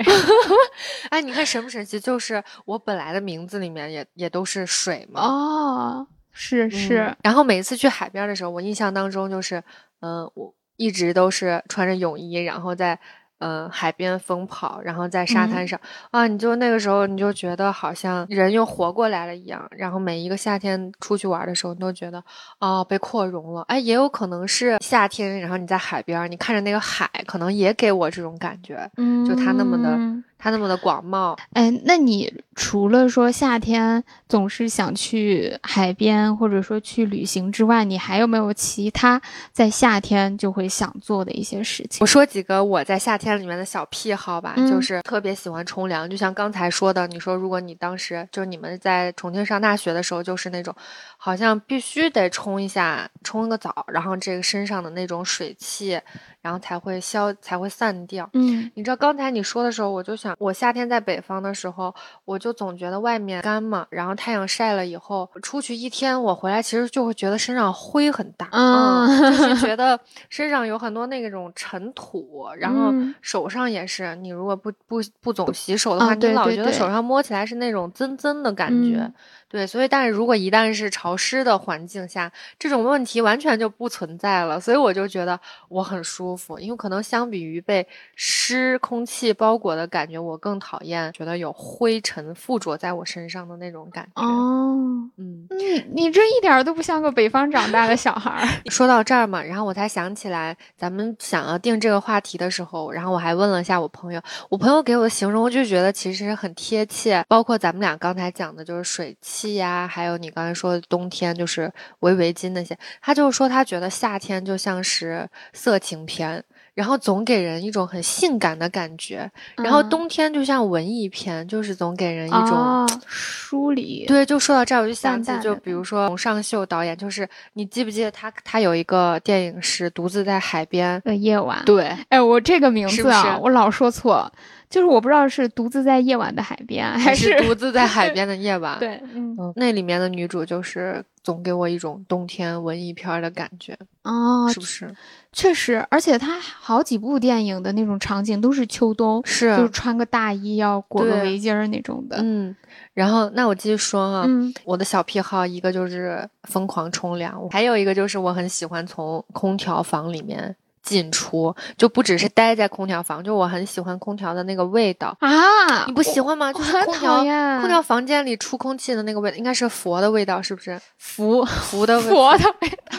[1.09, 1.99] 哎，你看神不神奇？
[1.99, 5.23] 就是我本来的名字里面也也都是水嘛。
[5.23, 9.65] 哦，是嗯是，然后每一次去海边的时候，我印象当中就是，
[10.01, 12.99] 嗯、我一直都是穿着泳衣，然后在。
[13.43, 15.81] 嗯，海边疯跑，然后在沙滩嗯上、
[16.13, 19.69] 啊，你就那个时候你就觉得好像人又活过来了一样。
[19.73, 22.23] 然后每一个夏天出去玩的时候，你都觉得
[22.61, 23.63] 哦被扩容了。
[23.63, 29.99] 哎，也有可能是夏天，然后你在海边，你看着那个海，可能也给我这种感觉，嗯，就它那么的
[30.43, 31.39] 它那么的广袤。
[31.53, 42.07] 哎，那你除了说夏天总是想去海边，或者说去旅行之外，你还有没有其他在夏天就会想做的一些事情我？
[42.07, 50.75] 说几个我在夏天里面的小癖好吧，嗯就是特别喜欢冲凉，就像刚才说的，你说如果你当时就是你们在重庆上大学的时候，就是那种
[51.17, 56.01] 好像必须得冲一下，冲个澡，然后这个身上的那种水汽，
[56.43, 58.29] 然后才会消，才会散掉。
[58.35, 58.71] 嗯。
[58.75, 61.95] 你知道刚才你说的时候，我就想，我夏天在北方的时候，
[62.27, 69.63] 我就总觉得外面干嘛，然后太阳晒了以后，出去一天，我回来其实就会觉得身上灰很大，嗯就是。
[69.63, 73.15] 觉得身上有很多那种尘土，然后嗯。
[73.23, 79.15] 手上也是，你如果不不不总洗手的话，啊你老觉得手上摸起来是那种滋滋的感觉，嗯
[79.53, 84.59] 对，所以但是如果一旦是潮湿的环境下，这种问题完全就不存在了。
[84.59, 85.39] 所以我就觉得
[85.69, 87.87] 我很舒服，因为可能相比于被
[88.17, 94.23] 湿空气包裹的感觉，我更讨厌觉得有灰尘附着在我身上的那种感觉。
[94.23, 94.73] 哦，
[95.19, 98.49] 嗯，你你这一点都不像个北方长大的小孩儿。
[98.73, 107.23] 说到这儿嘛，然后我才想起来，咱们想要定这个话题的时候，然后我还问了一下我朋友，我朋友给我的形容，我就觉得其实很贴切。
[107.29, 116.45] 包括咱们俩刚才讲的，就是水汽呀，还有你刚才说的冬天就是围围巾那些，他就是说他觉得夏天就像是色情片。
[116.75, 124.07] 然后总给人一种很性感的感觉，然后冬天就像文艺片，就是总给人一种疏离。
[124.07, 131.59] 对，就说到这儿，我就想起，就比如说洪尚秀导演，就是你记不记得他，他有一个电影是《独自在海边的夜晚》。
[131.65, 134.33] 对，哎，我这个名字啊，我老说错，
[134.73, 138.75] 就是我不知道是《独自在夜晚的海边》还是《独自在海 边的夜晚》。
[138.79, 143.77] 对，嗯，那里面的女主就是总给我一种冬天文艺片的感觉。
[144.03, 144.91] 哦，是不是？
[145.31, 152.17] 确实，而且她好几部电影的那种场景都是秋冬，是就是穿个大衣要裹个围巾儿那种的。
[152.23, 152.57] 嗯，
[152.95, 166.53] 然后那我继续说啊，嗯，我的小癖好一个就是疯狂冲凉，还有一个就是我很喜欢从空调房里面进出，就不只是待在空调房，就我很喜欢空调的那个味道啊，你不喜欢吗？
[166.53, 167.19] 就是空调
[167.61, 170.81] 空调房间里出空气的那个味道，应该是佛的味道，是不是？
[170.99, 172.99] 佛佛的 佛的味道。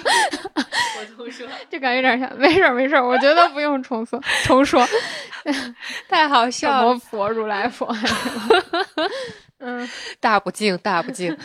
[1.00, 2.32] 我重说， 这感觉有点像。
[2.38, 4.86] 没事儿，没事儿，我觉得不用重说，重说，
[6.08, 6.98] 太好笑了。
[7.00, 7.94] 佛如来佛。
[9.60, 9.88] 嗯，
[10.20, 11.36] 大不敬，大不敬。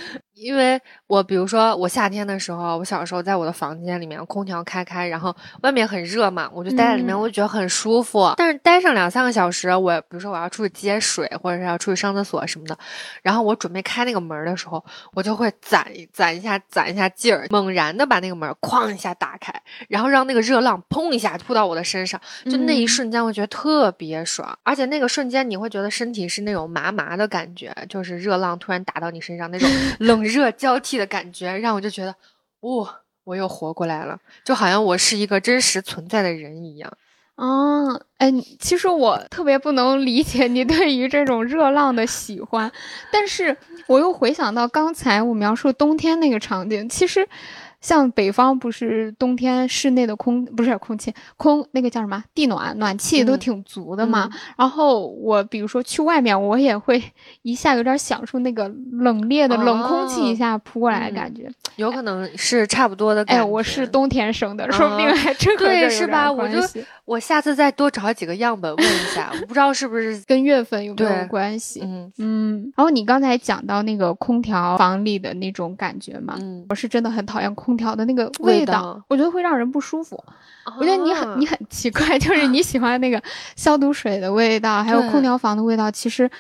[0.41, 8.33] 因为我比如说我夏天的时候，我小时候在我的房间里面空调开开，然后外面很热嘛，我就待在里面，我就觉得很舒服。
[8.37, 12.79] 但是待上两三个小时，我比如说我要出去接水，或者是要出去上厕所什么的，
[13.23, 19.53] 然后我准备开那个门的时候，我就会攒攒一下攒一下劲儿，猛然的把那个门哐一下打开，
[19.89, 30.28] 然后让那个热浪砰一下扑到我的身上，就那一瞬间我觉得特别爽，而且那个瞬间你会觉得身体是那种麻麻的感觉，就是热浪突然打到你身上那种 冷。
[30.29, 32.15] 热交替的感觉，让我就觉得，
[32.61, 36.93] 哇，我又活过来了，就好像我是一个真实存在的人一样。
[37.35, 42.71] 哦，哎，其实我特别不能理解你对于这种热浪的喜欢，
[43.11, 47.29] 但是我又回想到刚才我描述冬天那个场景，其实。
[47.81, 54.29] 像北方不是冬天室内的空不是空气空那个叫什么地暖暖气都挺足的嘛。
[54.57, 57.01] 然后我比如说去外面，我也会
[57.43, 61.49] 一下有点享受那个冷冽的冷空气一下扑过来的感觉。
[61.77, 63.23] 有可能是差不多的。
[63.29, 66.31] 哎，我是冬天生的，说不定还真对是吧？
[66.31, 66.59] 我就
[67.05, 71.81] 我下次再多找几个样本问一下，我不知道是不是跟月份有没有关系。
[71.85, 72.73] 嗯嗯。
[72.77, 77.68] 然后你刚才讲到那个空调房里的那种感觉嘛，嗯，我是真的很讨厌空。
[77.69, 80.19] 空调的那个味道，我觉得会让人不舒服。
[80.79, 83.23] 我觉得你很你很奇怪， 就是你喜欢那个
[83.57, 86.31] 消毒水的味道，还有空调房的味道，其实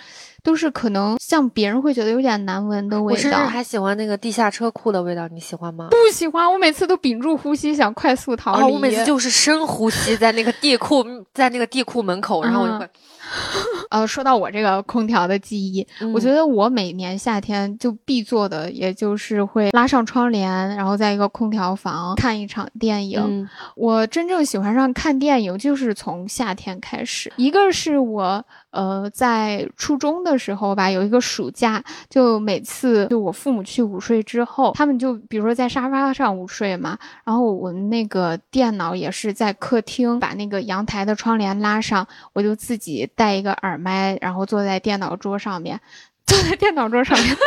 [0.43, 3.14] 都是可能像别人会觉得有点难闻的味道。
[3.14, 5.88] 我甚至还喜欢那个地下车库的味道，你喜欢吗？
[5.91, 8.73] 不喜欢，我每次都屏住呼吸，想快速逃离。
[8.73, 12.88] 我每次就是深呼吸，在那个地库，在那个地库门口，然后我就会。
[13.91, 23.49] 呃，说到我这个空调的记忆，我觉得我每年夏天就必做的，也就是会拉上窗帘，然后在一个空调房看一场电影。
[23.75, 27.33] 我真正喜欢上看电影，就是从夏天开始。
[27.37, 28.45] 一个是我。
[28.71, 45.81] 呃，在初中的时候吧，有一个暑假，就每次就我父母去午睡之后，他们就比如说在沙发上午睡嘛，然后我们那个电脑也是在客厅，把那个阳台的窗帘拉上，我就自己带一个耳麦，然后坐在电脑桌上面，
[46.27, 47.37] 坐在电脑桌上面。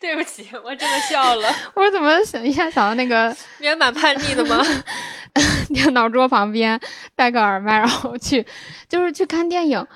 [0.00, 1.48] 对不起，我真的笑了。
[1.74, 4.62] 我怎么想一下想到那个，你也蛮叛逆的吗？
[5.72, 6.78] 电脑桌旁边
[7.14, 8.44] 戴个耳麦，然后去，
[8.88, 9.86] 就是去看电影。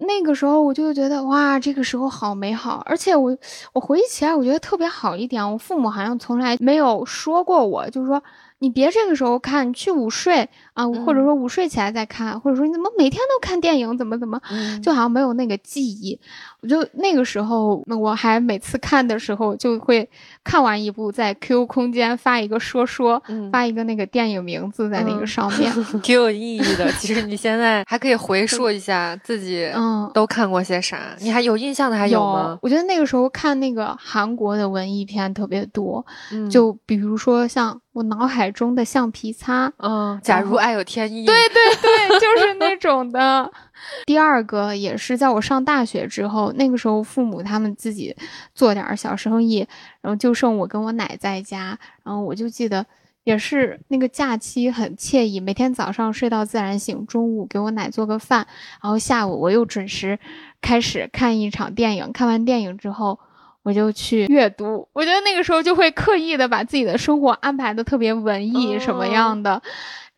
[0.00, 2.80] 那个时候我就觉得哇，这个时候好美好。
[2.86, 3.36] 而且我
[3.72, 5.52] 我回忆起来，我觉得特别好一点。
[5.52, 8.22] 我父母好像从来没有说过我，就是说
[8.60, 14.40] 你别这个时候看，去午睡啊，或者说午睡起来再看，或者说你怎么每天都看电影，怎么怎么，
[14.80, 16.18] 就好像没有那个记忆。
[16.60, 20.08] 我就那个时候，我还每次看的时候，就会
[20.44, 23.20] 看完一部，在 Q 空间发一个说说，
[23.52, 26.90] 发一个那个电影名字在那个上面， 挺有意义的。
[26.92, 31.14] 其实你现在还可以回溯一下自己嗯，都看过些啥？
[31.20, 32.58] 你还有印象的还有吗？
[32.62, 43.50] 我觉得那个时候看那个韩国的文艺片特别多，嗯就比如说像我脑海中的橡皮擦，嗯，假如爱有天意，对对对，就是那种的。
[44.06, 48.14] 第二个也是在我上大学之后，那个时候父母他们自己
[48.54, 49.66] 做点小生意，
[50.00, 52.84] 然后就剩我跟我奶在家，然后我就记得
[53.24, 58.46] 也是那个假期很惬意，每天早上睡到自然醒，中午给我奶做个饭，
[58.82, 60.18] 然后下午我又准时
[60.60, 63.18] 开始看一场电影，看完电影之后。
[63.64, 69.60] 我就去阅读，我觉得那个时候就会刻意的把自己的生活安排的特别文艺什么样的，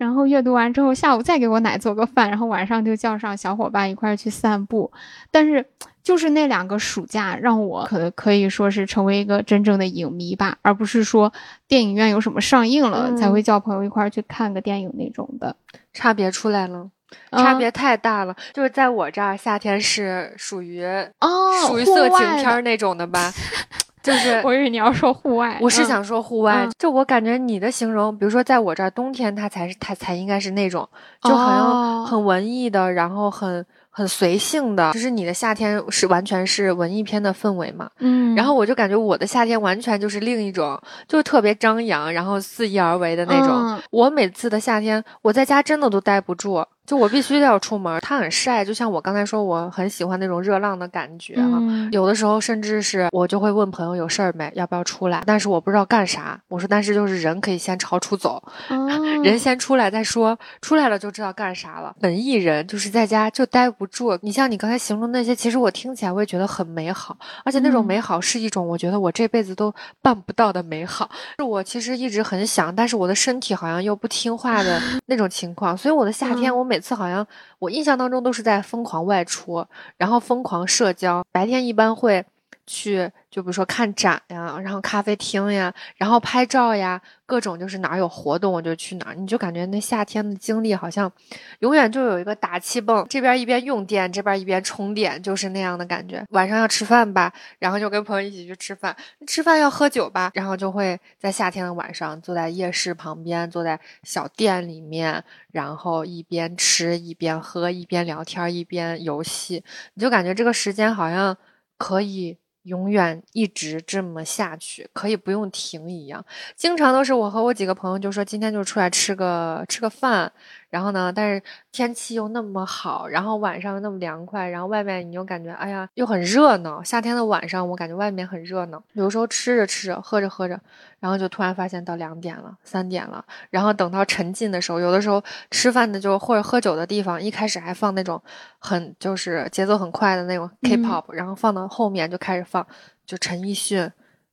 [0.00, 4.90] 然后阅读完之后，下午再给我奶做个饭，然后晚上就叫上小伙伴一块儿去散步。
[5.30, 5.66] 但是
[6.02, 11.30] 就是那两个暑假，让我可可以说是成为一个真正的影迷吧，而不是说
[11.68, 15.54] 电影院有什么上映了、嗯才会叫朋友一块儿去看个电影那种的。
[15.92, 16.88] 差别出来了。
[17.28, 20.82] 啊差别太大了，就是在我这儿，夏天是属于
[21.18, 23.32] 哦，属于色情片儿那种的吧，
[24.02, 30.88] 就是我以为你要说户外，嗯我是想说户外，嗯就我感觉你的形容，比如说在我这儿冬天，它才是它才应该是那种，
[31.22, 37.90] 就好像哦很文艺的，然后很很随性的，就是你的夏天是完全是文艺片的氛围嘛。
[37.98, 43.48] 嗯，然后我就感觉我的夏天完全就是另一种，就是特别张扬，然后肆意而为的那种。
[43.50, 48.00] 嗯我每次的夏天，我在家真的都待不住，就我必须得要出门。
[48.00, 51.46] 它很晒，就像我刚才说，我很喜欢那种热浪的感觉啊。
[51.52, 55.22] 嗯有的时候甚至是我就会问朋友有事儿没，要不要出来？
[55.26, 56.40] 但是我不知道干啥。
[56.48, 58.88] 我说，但是就是人可以先朝出走，哦
[59.24, 61.94] 人先出来再说，出来了就知道干啥了。
[62.00, 64.16] 本艺人就是在家就待不住。
[64.22, 71.10] 你像你刚才形容那些，其实我听起来我也觉得很美好，而且那种嗯美好是一种我觉得我这辈子都办不到的美好。
[71.38, 75.76] 是我其实一直很想，但是我的身体好像又不听话的 那种情况。
[75.76, 77.26] 所以我的夏天，嗯我每每次好像
[77.58, 79.66] 我印象当中都是在疯狂外出，
[79.98, 81.22] 然后疯狂社交。
[81.30, 82.24] 白天一般会
[82.72, 89.14] 去，就比如说看展呀，然后咖啡厅呀，然后拍照呀，各种就是哪儿有活动我就去哪儿。
[89.16, 91.10] 你就感觉那夏天的经历好像
[91.58, 96.24] 永远就有一个打气泵，这边一边用电，这边一边充电，就是那样的感觉。
[96.30, 111.36] 晚上要吃饭吧，然后就跟朋友一起去吃饭，吃饭要喝酒吧，然后就会在夏天的晚上坐在夜市旁边，坐在小店里面，然后一边吃一边喝，一边聊天一边游戏，你就感觉这个时间好像
[111.76, 116.24] 可以永远一直这么下去，可以不用停一样。
[116.56, 120.30] 经常都是我和我几个朋友就说今天就出来吃个吃个饭，
[120.70, 126.82] 然后呢，但是天气又那么好，然后晚上又那么凉快，然后外面你又感觉哎呀又很热闹。
[126.82, 130.58] 夏天的晚上我感觉外面很热闹，有时候吃着吃着喝着喝着，
[131.00, 138.22] 然后就突然发现到两点了、三点了，然后等到沉浸的时候，有的时候吃饭的就或者喝酒的地方，一开始还放那种
[138.58, 142.64] 很就是节奏很快的那种嗯 K-pop，、然后放到后面就开始放
[143.04, 143.90] 就陈奕迅、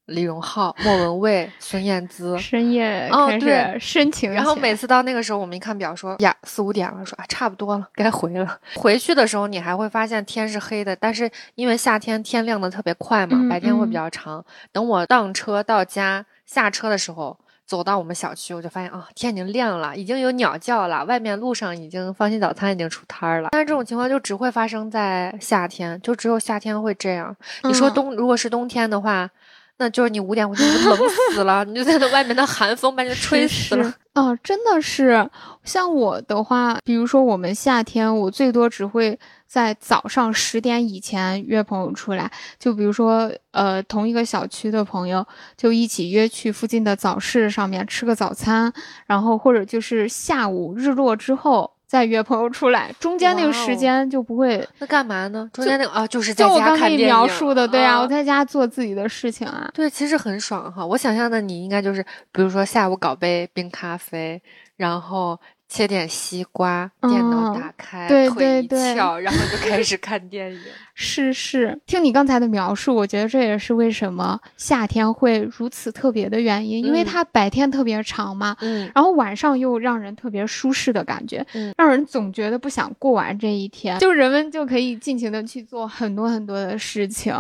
[0.08, 2.38] 李荣浩、莫文蔚、孙燕姿。
[2.40, 8.60] 深夜哦对深情，然后每次到那个时候，我们一看表说呀四五点了，说啊差不多了，该回了。
[8.76, 14.44] 回去的时候，你还会发现天是黑的，但是因为夏天天亮的特别快嘛，嗯白天会比嗯较长。
[14.72, 23.50] 等我荡车到家下车的时候，走到我们小区，我就发现啊天已经亮了，已经有鸟叫了，外面路上已经放心早餐已经出摊儿了。
[23.52, 27.36] 但是这种情况就只会发生在夏天，就只有夏天会这样。
[27.64, 29.30] 你说嗯冬如果是冬天的话。
[29.80, 33.84] 那就是你五点回去，你就冷死了，你就在那外面的寒风把你吹死了。
[33.84, 35.30] 是哦，真的是。
[35.64, 42.32] 像我的话，比如说我们夏天，我最多只会在早上十点以前约朋友出来。
[42.58, 45.24] 就比如说，呃，同一个小区的朋友，
[45.56, 48.74] 就一起约去附近的早市上面吃个早餐，
[49.06, 54.68] 然后或者就是下午日落之后再约朋友出来，中间那个时间就不会。
[54.80, 55.50] 那干嘛呢？
[55.54, 59.72] 中间那个啊，就是在就我家刚给你看电影描述的，对啊，啊我在家做自己的事情啊。
[59.74, 60.86] 对，其实很爽哈。
[60.86, 64.42] 我想象的你应该就是，比如说下午搞杯冰咖啡，
[64.76, 70.60] 然后切点西瓜，电脑嗯打开，对腿一对对翘，然后就开始看电影。
[71.00, 87.32] 是是，听你刚才的描述，我觉得这也是为什么夏天会如此特别的原因，因为嗯它白天特别长嘛，嗯然后晚上又让人特别舒适的感觉，嗯让人总觉得不想过完这一天，就人们就可以尽情的去做很多很多的事情。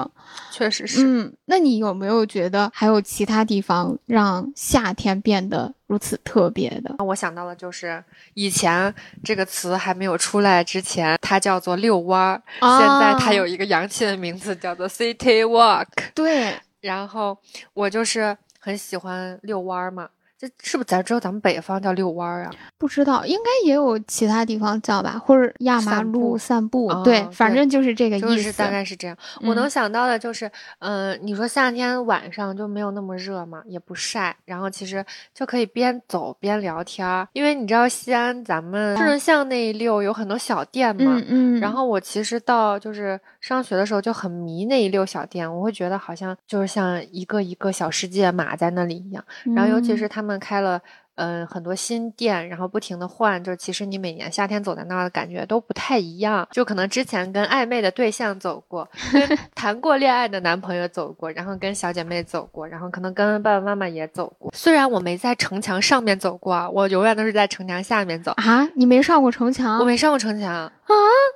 [0.51, 1.03] 确实是。
[1.03, 6.95] 嗯，那你有没有觉得还有其他地方让夏天变得如此特别的？
[7.03, 8.03] 我想到了就是
[8.35, 8.93] 以前
[9.23, 15.87] 这个词还没有出来之前，它叫做遛弯儿，现在它啊有一个洋气的名字叫做 City Walk。
[16.13, 17.37] 对，然后
[17.73, 20.09] 我就是很喜欢遛弯儿嘛。
[20.39, 22.51] 这是不是咱只有咱们北方叫遛弯儿啊？
[22.77, 26.93] 不知道，应该也有其他地方叫吧，或者压马路散步。
[27.03, 29.17] 对，反正就是这个意思，大概是这样。
[29.41, 37.27] 我能想到的就是，嗯，你说夏天晚上就没有那么热嘛，也不晒，然后其实就可以边走边聊天儿。
[37.33, 41.59] 因为你知道西安咱们智能巷那一溜有很多小店嘛，嗯嗯。
[41.59, 49.23] 然后我其实到就是上学的时候就很迷那一溜小店，我会觉得好像就是像一个一个小世界码在那里一样。
[49.55, 50.81] 然后尤其是他们开了。
[51.17, 56.47] 嗯，很多新店，然后不停的换，就是其实你每年夏天走在那儿的感觉都不太一样。
[56.51, 64.51] 就可能之前跟暧昧的对象走过，跟 谈过恋爱的男朋友走过，然后跟小姐妹走过，然后可能跟爸爸妈妈也走过。
[64.55, 68.69] 虽然我没在城墙上面走过，我永远都是在城墙下面走啊。
[68.75, 69.79] 你没上过城墙？
[69.79, 70.71] 我没上过城墙啊。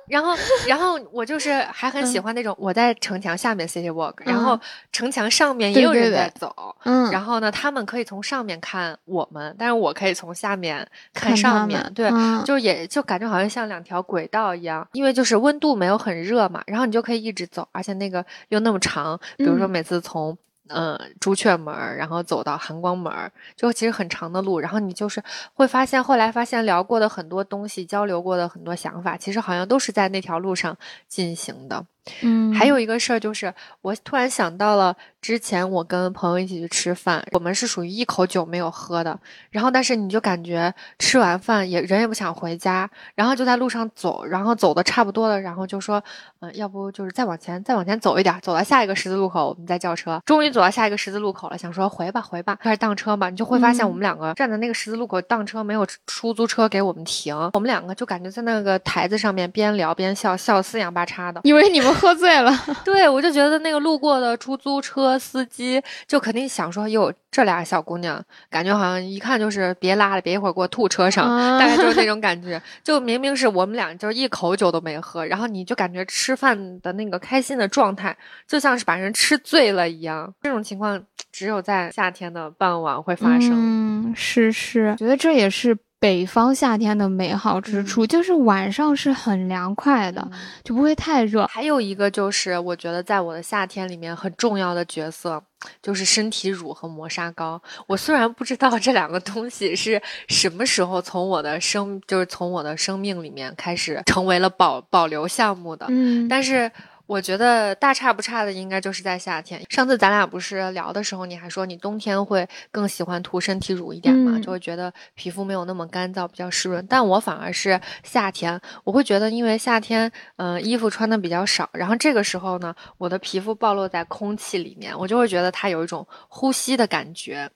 [0.06, 0.34] 然后，
[0.68, 4.58] 然后我就是还很喜欢那种我在城墙下面 city walk，然后
[4.92, 6.54] 城墙上面也有人在走。
[6.84, 7.10] 嗯。
[7.10, 9.71] 然后呢，他们可以从上面看我们，但是。
[9.78, 12.10] 我可以从下面看上面，对，
[12.44, 20.36] 就也就感觉好像像两条轨道一样，因为就是温度没有很热嘛，然后你就可以一直走，而且那个又那么长，比如说每次从
[20.68, 23.12] 嗯朱雀门，然后走到含光门，
[23.56, 25.22] 就其实很长的路，然后你就是
[25.54, 30.76] 会发现，后来发现聊过的很多东西，交流过的很多想法，其实好像都是在那条路上
[31.08, 31.84] 进行的。
[32.22, 39.16] 嗯，还有一个事儿就是，我突然想到了之前我跟朋友一起去吃饭，我们是属于一口酒没有喝的，
[39.50, 46.02] 然后但是你就感觉吃完饭也人也不想回家，然后就在路上走，然后走的差不多了，然后就说，
[46.40, 50.20] 嗯，要不就是再往前再往前走一点，走到下一个十字路口我们再叫车。
[50.26, 61.91] 终于走到下一个十字路口了，想说回吧回吧，开始荡车嘛，你就会发现我们两个站在那个十字路口荡车，没有出租车给我们停，我们两个就感觉在那个台子上面边聊边笑，笑四仰八叉的， 以为你们。
[61.94, 62.52] 喝醉了，
[62.84, 71.26] 对我就觉得那个路过的出租车司机就肯定想说，哟，这俩小姑娘，感觉好像一看就是别拉了，别一会儿给我吐车上，
[71.58, 72.60] 大概就是那 种感觉。
[72.82, 78.16] 就明明是我们俩，就是一口酒都没喝，然后你就感觉吃饭的那个开心的状态，
[78.46, 80.32] 就像是把人吃醉了一样。
[80.42, 83.50] 这种情况只有在夏天的傍晚会发生。
[83.52, 85.76] 嗯，是是，觉得这也是。
[86.02, 90.28] 北方夏天的美好之处就是晚上是很凉快的，
[90.64, 91.46] 就不会太热。
[91.46, 95.40] 还有一个就是，我觉得在我的夏天里面很重要的角色
[95.80, 97.62] 就是身体乳和磨砂膏。
[97.86, 106.68] 我虽然不知道这两个东西是什么时候从我的生，就是从我的生命里面开始成为了保保留项目的，嗯，但是。
[107.06, 109.62] 我觉得大差不差的应该就是在夏天。
[109.68, 114.38] 上次咱俩不是聊的时候，你还说你冬天会更喜欢涂身体乳一点嘛？
[114.38, 116.84] 就会觉得皮肤没有那么干燥，比较湿润。
[116.88, 127.50] 但我反而是夏天，我会觉得因为夏天，嗯，衣服穿的比较少，然后这个时候呢，我的皮肤暴露在空气里面，我就会觉得它有一种呼吸的感觉。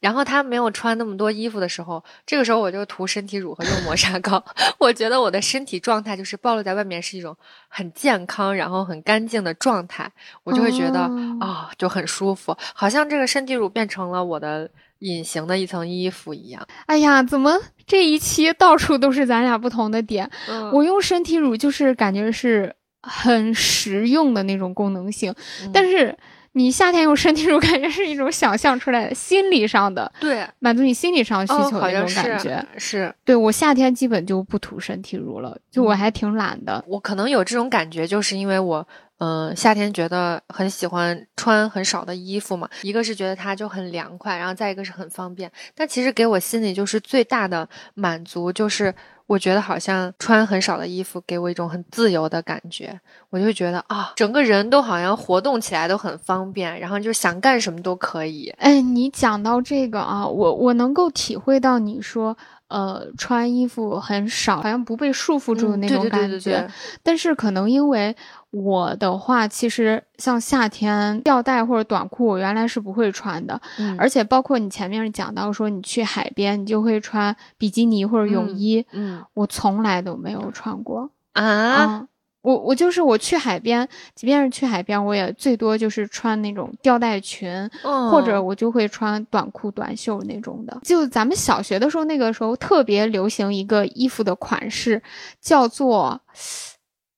[0.00, 4.44] 然后他没有穿那么多衣服的时候，这个时候我就涂身体乳和用磨砂膏。
[4.78, 7.36] 我觉得我的身体状态就是暴露在外面是一种
[7.68, 10.10] 很健康，然后很干净的状态，
[10.44, 11.00] 我就会觉得
[11.40, 14.68] 啊，就很舒服，好像这个身体乳变成了我的
[14.98, 16.66] 隐形的一层衣服一样。
[16.86, 20.28] 哎呀，怎么这一期到处都是咱俩不同的点？
[20.72, 25.34] 我用身体乳就是感觉是很实用的那种功能性，
[25.72, 26.18] 但是。
[26.52, 32.64] 你夏天用身体乳，感觉是一种想象出来的心理上的，对，满足你心理上需求的那种感觉。
[32.76, 36.84] 是，对我夏天基本就不涂身体乳了，就我还挺懒的。
[36.88, 38.86] 我可能有这种感觉，就是因为我，
[39.20, 42.68] 嗯，夏天觉得很喜欢穿很少的衣服嘛。
[42.82, 45.50] 一个是觉得它就很凉快，然后再一个是很方便。
[45.74, 48.94] 但其实给我心里就是最大的满足就是。
[49.30, 58.52] 我觉得好像穿很少的衣服给我一种很自由的感觉，我就觉得啊，整个人都好像活动起来都很方便，然后就想干什么都可以。
[58.58, 62.36] 哎，你讲到这个啊，我我能够体会到你说。
[62.70, 66.70] 呃，穿衣服很少，好像不被束缚住的那种感觉。
[67.02, 68.14] 但是可能因为
[68.50, 73.60] 我的话，其实像夏天吊带或者短裤，我原来是不会穿的。
[73.78, 73.96] 嗯。
[73.98, 78.84] 而且包括你前面讲到说，你去海边，你就会穿比基尼或者泳衣。
[78.92, 79.24] 嗯。
[79.34, 82.06] 我从来都没有穿过啊。
[82.42, 90.80] 我我就是我去海边，即便是去海边，我也最多就是穿那种吊带裙，或者我就会穿短裤短袖那种的。
[90.82, 95.02] 就咱们小学的时候，那个时候特别流行一个衣服的款式，
[95.38, 96.18] 叫做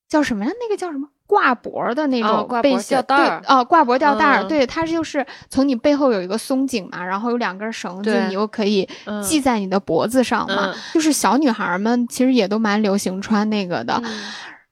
[0.08, 0.50] 叫什么呀？
[0.60, 4.44] 那个叫什么挂脖的那种背心吊带儿哦，挂脖吊带儿。
[4.44, 8.86] 对，它就是从你背后有一个松紧嘛，然后有两根绳子，你又可以
[9.22, 10.74] 系在你的脖子上嘛。
[10.92, 13.98] 就是小女孩们其实也都蛮流行穿那个的。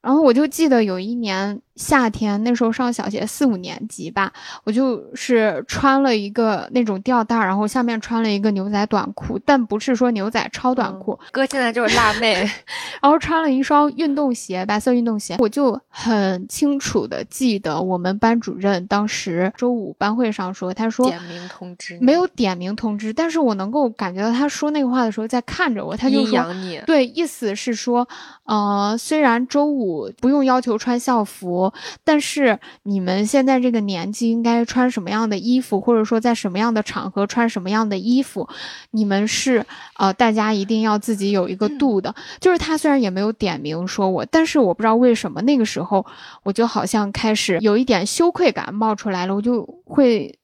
[0.03, 1.59] 然后我就记得有一年。
[1.81, 4.31] 夏天，那时候上小学四五年级吧，
[4.65, 11.19] 我就是穿了一个那种吊带，然后下面穿了一个牛仔短裤，但不是说牛仔超短裤。
[11.33, 12.35] 哥现在就是辣妹，
[13.01, 15.37] 然后穿了一双运动鞋，白色运动鞋。
[15.39, 28.07] 我就很清楚的记得，我们班主任当时周五班会上说，他说点名通知，没有点名通知，但是我能够感觉到他说那个话的时候在看着我，他就说，对，意思是说，
[28.45, 31.70] 呃，虽然周五不用要求穿校服。
[32.05, 38.49] 但是你们现在这个年纪应该穿什么样的衣服，或者说在什么样的场合穿什么样的衣服，
[38.91, 39.65] 你们是
[39.97, 42.15] 呃，大家一定要自己有一个度的。
[42.41, 46.05] 就是他虽然也没有点名说我，但是我不知道为什么那个时候
[46.43, 50.40] 我就好像开始有一点羞愧感冒出来了，我就会。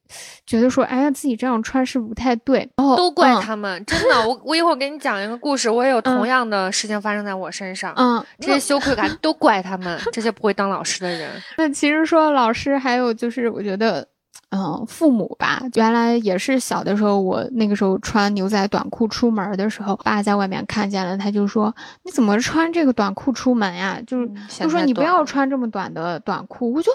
[0.47, 4.29] 觉得说，哎呀，自己这样穿是不太对，然后都怪他们，真的。
[4.29, 7.93] 我我一会儿给你讲一个故事，我也有同样的事情发生在我身上。
[7.97, 11.31] 嗯，这些羞愧感都怪他们，这些不会当老师的人。
[11.59, 14.07] 那其实说老师，还有就是，我觉得，
[14.51, 26.73] 嗯，父母吧，原来也是小的时候，我那个时候穿牛仔短裤出门的时候，爸在外面看见了，他就说：“你怎么穿这个短裤出门呀？”就是就说你不要穿这么短的短裤。
[26.73, 26.91] 我就。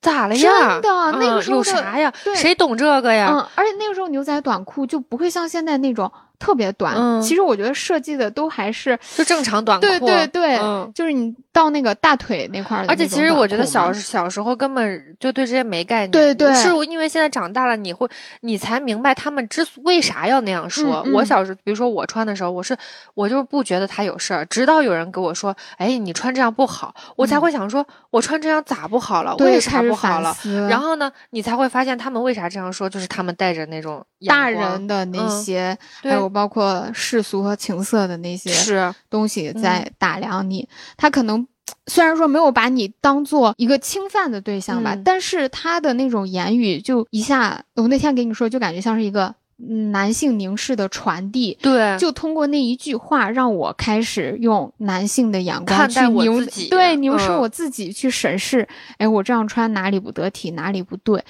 [0.00, 0.80] 咋了呀？
[0.80, 2.12] 真的，那个时候有啥呀？
[2.34, 3.30] 谁懂这个呀？
[3.32, 6.10] 嗯，而且那个时候牛仔短裤就不会像现在那种。
[6.38, 10.58] 特别短，其实我觉得设计的都还是就正常短裤，对对对，
[10.94, 12.84] 就是你到那个大腿那块儿。
[12.86, 18.08] 而且其实我觉得小小时候根本就对这些没概念，对对，是因为现在长大了，你会
[18.42, 21.04] 你才明白他们之为啥要那样说。
[21.12, 22.76] 我小时候，比如说我穿的时候，我是
[23.14, 29.34] 我就不觉得他有事儿，直到有人给我说，哎，你穿这样不好，我才会想说，我穿这样咋不好了？
[29.38, 30.36] 为啥不好了？
[30.70, 36.27] 然后呢，你才会发现他们为啥这样说，就是他们带着那种大人的那些还有。
[36.28, 38.94] 包括世俗和情色的那些是。
[39.10, 41.46] 东西在打量你，他可能
[41.86, 58.66] 虽然说没有把你当做一个侵犯的对象吧，但是他的那种言语就一下，我那天给你说，就感觉像是一个男性凝视的传递，对，就通过那一句话让我开始用男性的眼光去凝对凝视我自己，去审视，
[58.98, 61.22] 哎，我这样穿哪里不得体，哪里不对？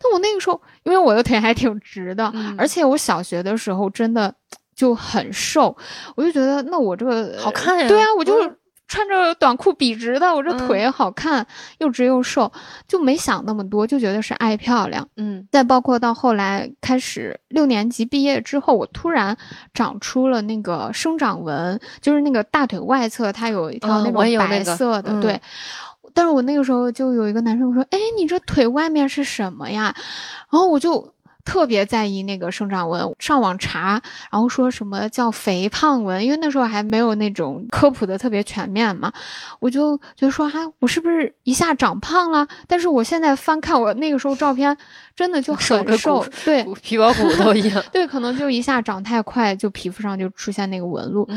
[0.00, 0.60] 但我那个时候。
[0.84, 4.34] 因为我的腿还挺直的，而且我小学的时候真的
[4.76, 5.74] 就很瘦，
[6.14, 7.88] 我就觉得那我这个好看呀。
[7.88, 8.34] 对啊，我就
[8.86, 11.46] 穿着短裤笔直的，我这腿好看，
[11.78, 12.52] 又直又瘦，
[12.86, 15.08] 就没想那么多，就觉得是爱漂亮。
[15.16, 15.48] 嗯。
[15.50, 19.36] 再包括到后来开始六年级毕业之后，我突然
[19.72, 25.40] 长出了那个生长纹，就是那个大腿外侧它有一条那种白色的，对。
[26.12, 29.94] 但是我那个时候就有一个男生说：“哎，你这腿外面是什么呀？”
[30.52, 31.13] 然后我就。
[31.44, 39.12] 特别在意那个生长纹，上网查，然后说什么叫肥胖纹，因为那时候还没有那种科普的特别全面嘛，
[39.60, 42.48] 我就就说哈，我是不是一下长胖了？
[42.66, 44.76] 但是我现在翻看我那个时候照片，
[45.16, 51.28] 真的就 很瘦，对，皮包骨头一样， 对，可能就一下长太快，就皮肤上就出现那个纹路，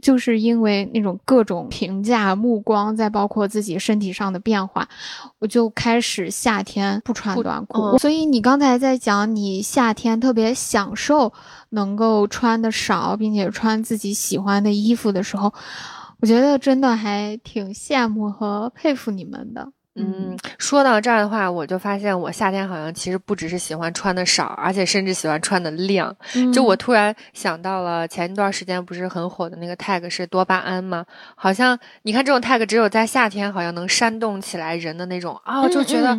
[0.00, 4.86] 就是因为那种各种评价、目光，再包括自己身体上的变化，
[5.38, 7.96] 我就开始夏天不穿短裤。
[7.98, 9.62] 所以你刚才在讲你。
[9.72, 11.32] 夏天特别享受
[11.70, 15.54] 能够穿的少，并且穿自己喜欢的衣服的时候，
[16.20, 19.72] 我觉得真的还挺羡慕和佩服你们的。
[19.94, 26.14] 嗯，说到这儿的话，我就发现我夏天好像其实不只是喜欢穿的少，而且甚至喜欢穿的亮。
[26.52, 31.04] 就我突然想到了前一段时间不是很火的那个 tag 是多巴胺吗？
[31.36, 36.18] 好像你看这种 tag 只有在夏天好像能煽动起来人的那种啊，就觉得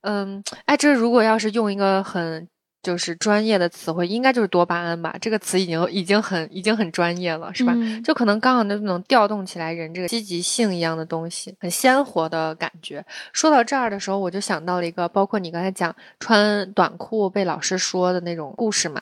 [0.00, 2.48] 嗯，哎，这如果要是用一个很。
[2.82, 5.14] 就是专业的词汇，应该就是多巴胺吧？
[5.20, 7.74] 这个词已经已经很已经很专业了，是吧？
[8.04, 13.04] 就可能刚好就能调动起来人这个积极性一样的东西，很鲜活的感觉。
[13.32, 19.00] 说到这儿的时候，我就想到了一个，包括你刚才讲穿短裤被老师说的那种故事嘛。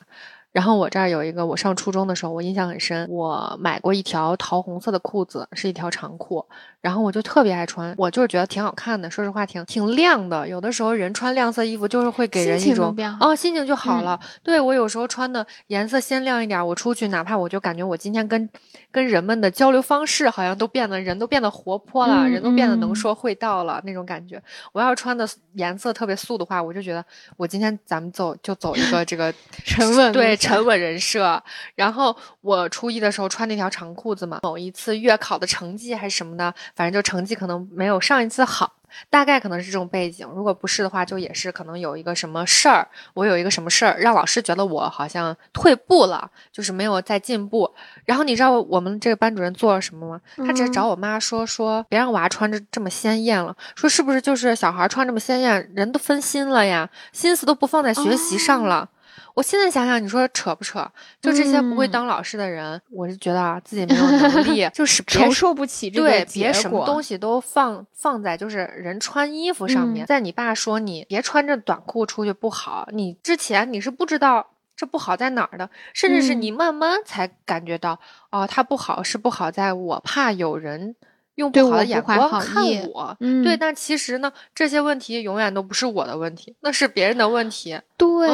[0.51, 6.45] 然后我这儿有一个，我上初中的时候，我印象很深，我买过一条桃红色的裤子，是一条长裤。
[6.81, 9.09] 然后我就特别爱穿，我就是觉得挺好看的。
[9.09, 10.47] 说实话，挺挺亮的。
[10.47, 14.19] 有的时候人穿亮色衣服，就是会给人一种哦，心情就好了。
[14.41, 18.49] 对我有时候穿的颜色鲜亮一点，我出去哪怕我就感觉我今天跟
[18.89, 24.41] 跟人们的交流方式好像都变得人都变得活泼了，人都变得能说会道了那种感觉。
[24.73, 27.05] 我要是穿的颜色特别素的话，我就觉得
[27.37, 29.31] 我今天咱们走就走一个这个
[29.63, 31.41] 沉稳对沉稳人设。
[31.75, 38.73] 然后我初一的时候穿那条长裤子嘛，某一次月考的成绩还是什么的，反正就成绩可能没有上一次好。
[39.09, 47.73] 大概可能是这种背景，如果不是的话，就也是可能有一个什么事儿，我有一个什么事儿，让老师觉得我好像退步了，就是没有在进步。
[48.03, 50.21] 然后你知道我们这个班主任做了什么吗？
[50.45, 58.89] 他直接找我妈说说，别让娃穿着这么鲜艳了，说是不是就是小孩穿这么鲜艳，人都分心了呀，心思都不放在学习上了。
[59.33, 60.85] 我现在想想，你说扯不扯？
[61.21, 70.05] 就这些不会当老师的人，我是觉得啊，自己没有能力， 就是承受不起这个对，别什么东西都放放在就是人穿衣服上面。
[70.05, 77.99] 在你爸说你别穿着短裤出去不好，你之前你是不知道这不好在哪儿的，甚至是你慢慢才感觉到
[78.31, 80.95] 哦，它不好是不好在我怕有人。
[81.35, 87.79] 用不好的眼光看我，对，但其实呢，这些问题永远都不是我的问题，那是别人的问题。
[87.97, 88.29] 对，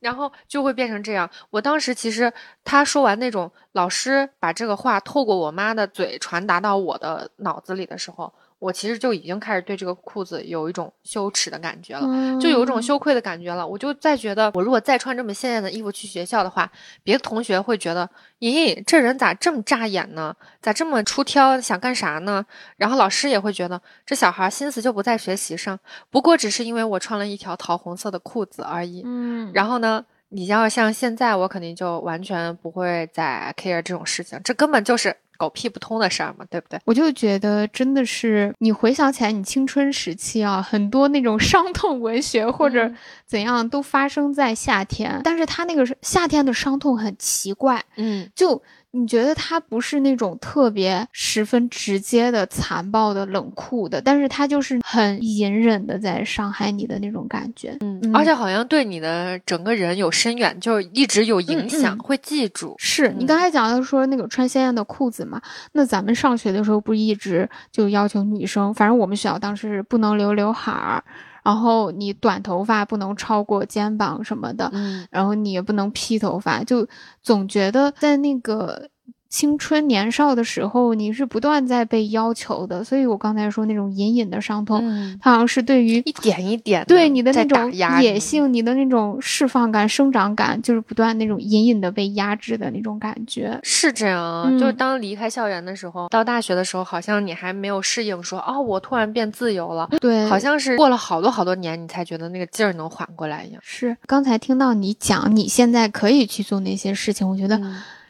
[0.00, 1.28] 然后就会变成这样。
[1.50, 2.32] 我当时其实
[2.64, 8.32] 他说完那种老师把这个话透过我妈的嘴传达到我的脑子里的时候。
[8.62, 12.06] 我其实就已经开始对这个裤子有一种羞耻的感觉了，
[12.40, 13.66] 就有一种羞愧的感觉了。
[13.66, 16.70] 我就再觉得，我如果再穿这么鲜艳的衣服去学校的话，
[17.02, 18.08] 别的同学会觉得，
[18.38, 20.32] 咦，这人咋这么扎眼呢？
[20.60, 21.60] 咋这么出挑？
[21.60, 22.46] 想干啥呢？
[22.76, 25.76] 然后老师也会觉得，这小孩心思就不在学习上，
[26.08, 29.02] 不过只是因为我穿了一条桃红色的裤子而已。
[29.04, 35.16] 嗯，然后呢，你要像现在，我肯定就完全不会再 care 这种事情，这根本就是。
[35.42, 36.78] 狗屁不通的事儿嘛，对不对？
[36.84, 42.88] 我就觉得真的是，你回想起来，你青春时期啊，很多那种伤痛文学或者
[43.26, 45.20] 怎样，都发生在夏天。
[45.24, 48.62] 但是他那个夏天的伤痛很奇怪，嗯，就。
[48.92, 62.74] 你觉得他不是那种特别十分直接的残暴的冷酷的，但是他就是很隐忍的在伤害你的那种感觉，嗯，而且好像对你的整个人有深远，就一直有影响，会记住。
[62.78, 65.40] 是你刚才讲的说那个穿鲜艳的裤子嘛？
[65.72, 71.02] 那咱们上学的时候不一直就要求女生，反正我们学校当时不能留刘海儿。
[71.42, 76.86] 然后你短头发不能超过肩膀什么的，嗯，然后你也不能披头发，就
[77.22, 78.88] 总觉得在那个。
[79.32, 93.58] 青春年少的时候，你是不断在被要求的，所以我刚才说那种隐隐的伤痛，它好像是对于一点一点对你的那种野性，你的那种释放感、生长感，就是不断那种隐隐的被压制的那种感觉。
[93.62, 99.88] 是这样，就是当离开校园的时候，到大学的时候，好像你还没有适应，说哦，我突然变自由了。
[99.98, 103.62] 对，好像是过了好多好多年，你才觉得那个劲儿能缓过来一样。
[103.64, 107.58] 是，刚才听到你讲你现在可以去做那些事情，我觉得。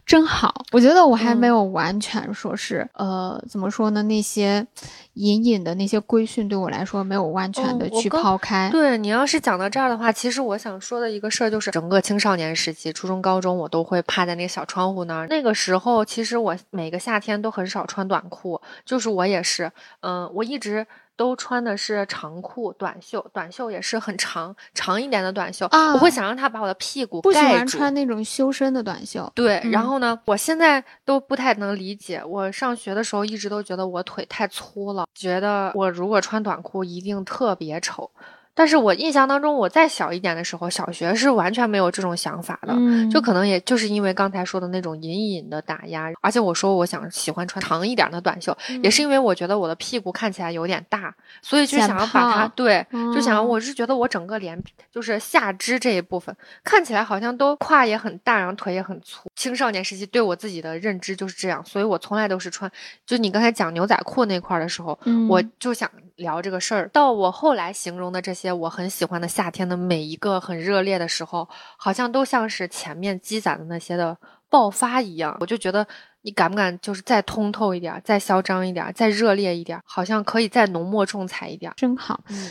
[0.05, 4.03] 真好，我觉得我还没有完全说是，呃，怎么说呢？
[4.03, 4.66] 那些
[5.14, 8.68] 隐隐的那些规训对我来说没有完全的去抛开。
[8.70, 15.26] 对你要是讲到这儿的话，其实我想说的一个事儿就是，整个青少年时期，初中、高中，我都会趴在那个小窗户那儿。
[15.28, 20.86] 那个时候，其实我每个夏天都很少穿短裤，就是我也是，嗯，我一直。
[21.16, 25.66] 都穿的是长裤、短袖，短袖也是很长长一点的短袖。
[25.94, 29.30] 我会想让他把我的屁股不喜欢穿那种修身的短袖。
[29.34, 32.22] 对，然后呢，我现在都不太能理解。
[32.24, 38.10] 我上学的时候一直都觉得我腿太粗了，觉得我如果穿短裤一定特别丑。
[38.55, 42.74] 但是我印象当中，我再小一点的时候，小学是完全没有这种想法的，
[43.11, 59.30] 就可能也就是因为刚才说的那种隐隐的打压，而且我说我想喜欢穿长一点的短袖，也是因为我觉得我的屁股看起来有点大，所以就想要把它对，就想要我是觉得我整个脸就是下肢这一部分看起来好像都胯也很大，然后腿也很粗。
[59.34, 62.70] 青少年时期对我自己的认知就是这样，所以我从来都是穿，
[63.07, 64.98] 就你刚才讲牛仔裤那块的时候，
[65.28, 65.90] 我就想。
[66.16, 74.16] 聊这个事儿，到我后来形容的这些我很喜欢的夏天的每一个很热烈的时候，好像都像是前面积攒的那些的
[74.48, 75.36] 爆发一样。
[75.40, 75.86] 我就觉得
[76.22, 82.20] 你敢不敢就是再通透一点，再嚣张一点，再热烈一点，好像可以再浓墨重彩一点，真好。
[82.28, 82.50] 嗯。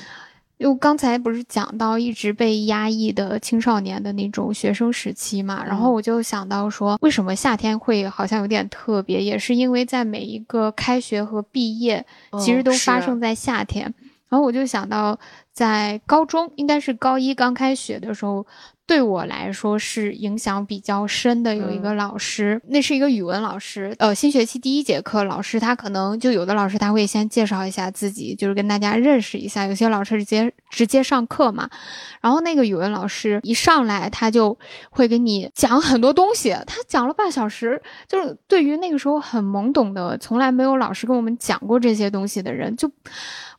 [0.62, 12.05] 就刚才不是讲到一直被压抑的青少年的那种学生时期嘛，然后我就想到说，为什么夏天会好像有点特别，也是因为在每一个开学和毕业，
[12.39, 13.91] 其实都发生在夏天。
[14.30, 15.20] 然后我就想到，
[15.51, 18.45] 在高中，应该是高一刚开学的时候。
[18.92, 23.96] 对我来说是影响比较深的，有一个老师，那是一个语文老师。
[24.00, 29.66] 呃，新学期第一节课，老师他可能就有的老师他会先介绍一下自己，就是跟大家认识一下。
[29.66, 31.70] 有些老师直接直接上课嘛。
[32.20, 36.50] 然后那个语文老师一上来，他就会给你讲很多东西。
[36.68, 42.92] 他讲了半小时，就是对于那个时候很懵懂的，从来没有老师跟我们讲过这些东西的人，就。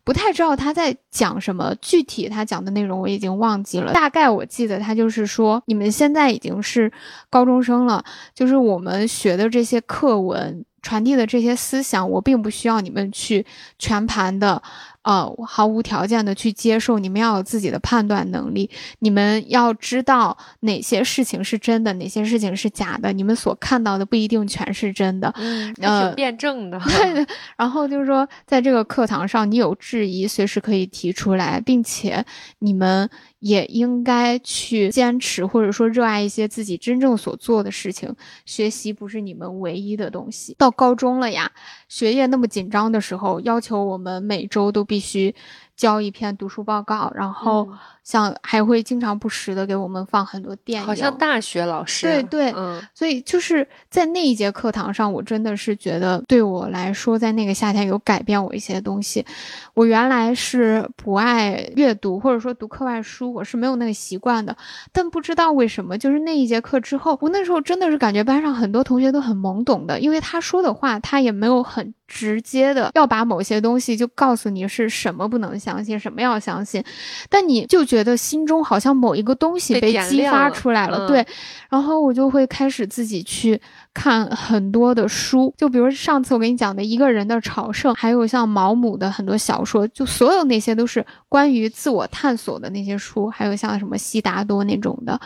[0.05, 3.93] 不太知道他在讲什么，具体他讲的内容我已经忘记了。
[3.93, 6.91] 大概我记得他就是说，你们现在已经是
[7.31, 13.47] 高中生了，就是我们学的这些课文传递的这些思想，我并不需要你们去
[13.79, 14.63] 全盘的。
[15.03, 18.71] 呃，毫无条件的去接受，你们要有自己的判断能力，
[19.01, 25.35] 你们要知道哪些事情是真的，哪些事情是假的，你们所看到的不一定全是真的。
[25.37, 26.79] 嗯，挺辩证的。
[26.87, 27.27] 对，
[27.57, 32.25] 然后就是说，在这个课堂上，你有质疑，随时可以提出来，并且
[32.61, 33.11] 你们。
[33.43, 38.15] 也应该去坚持，或者说热爱一些自己真正所做的事情。
[38.47, 40.55] 学习不是你们唯一的东西。
[40.57, 41.51] 到高中了呀，
[41.89, 45.35] 学业那么紧张的时候，要求我们每周都必须。
[45.83, 47.69] 交一篇读书报告，然后
[48.05, 52.07] 像还会经常不时的给我们放很多电影，好像大学老师。
[52.07, 59.27] 对对，嗯，所以就是在那一节课堂上，我真的是觉得对我来说，在那个夏天有改变我一些东西。
[59.75, 64.57] 我原来是不爱阅读，或者说读课外书，我是没有那个习惯的。
[64.93, 71.93] 但不知道为什么，就是那一节课之后，我那时候真的是感觉班上很多同学都很懵懂的，因为他说的话，他也没有很。
[72.15, 76.85] 直接的要把某些东西就告诉你是什么不能相信，什么要相信，
[77.31, 81.27] 但你就觉得心中好像某一个东西被激发出来了，对，
[81.71, 83.59] 然后我就会开始自己去
[83.95, 95.19] 看很多的书，就比如上次我跟你讲的一个人的朝圣，还有像毛姆的很多小说，就所有那些都是关于自我探索的那些书，还有像什么悉达多那种的，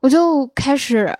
[0.00, 1.16] 我就开始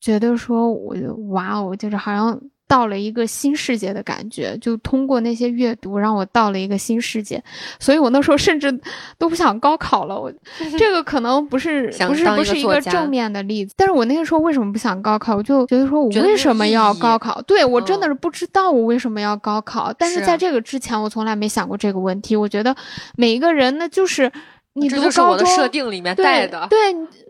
[0.00, 2.40] 觉得说，我就哇哦，就是好像。
[2.68, 7.42] 到了一个新世界的感觉，就通过那些阅读，让我到了一个新世界。
[7.78, 8.80] 所以我那时候甚至
[9.18, 10.18] 都不想高考了。
[10.18, 10.32] 我
[10.78, 15.36] 这个可能不是不是不是一个正面的例子，但是我那个时候为什么不想高考？
[15.36, 17.40] 我就觉得说我为什么要高考？
[17.42, 19.92] 对我真的是不知道我为什么要高考。
[19.92, 22.34] 但是在这个之前，我从来没想过这个问题。
[22.34, 22.74] 我觉得
[23.16, 24.30] 每一个人呢就是
[24.76, 26.78] 你读高中设定里面带的对。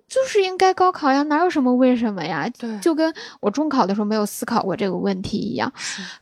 [0.09, 2.49] 就是应该高考呀，哪有什么为什么呀？
[2.57, 5.71] 对，就跟我中考的时候没有思考过这个问题一样。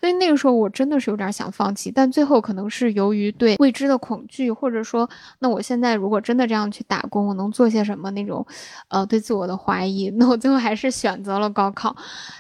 [0.01, 5.07] 所以那个时候我真的是有点想放弃，但最后可能是由于对未知的恐惧，或者说，
[5.41, 8.47] 那我现在如果真的这样去打工，我能做些什么那种，
[8.89, 11.95] 呃，对自我的怀疑， 那我最后还是选择了高考。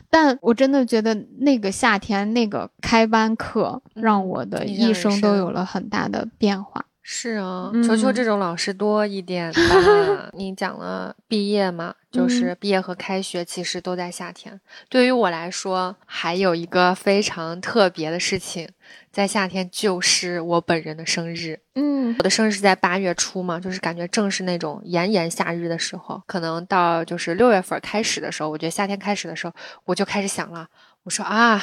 [0.09, 6.82] 但我真的觉得那个夏天那个开班课，让我的一生都有了很大的变化。
[7.07, 10.31] 是啊，求求这种老师多一点吧。
[10.33, 14.59] 你讲了毕业嘛，就是毕业和开学其实都在夏天。
[14.89, 18.67] 对于我来说，还有一个非常特别的事情，
[19.13, 21.61] 在夏天就是我本人的生日。
[21.75, 26.23] 嗯，我的生日是在八月初嘛，就是感觉正是那种炎炎夏日的时候。
[26.27, 29.53] 可能到就是六月份开始的时候，我觉得夏天开始的时候，
[29.85, 30.67] 我就开始想了。
[31.03, 31.63] 我说啊，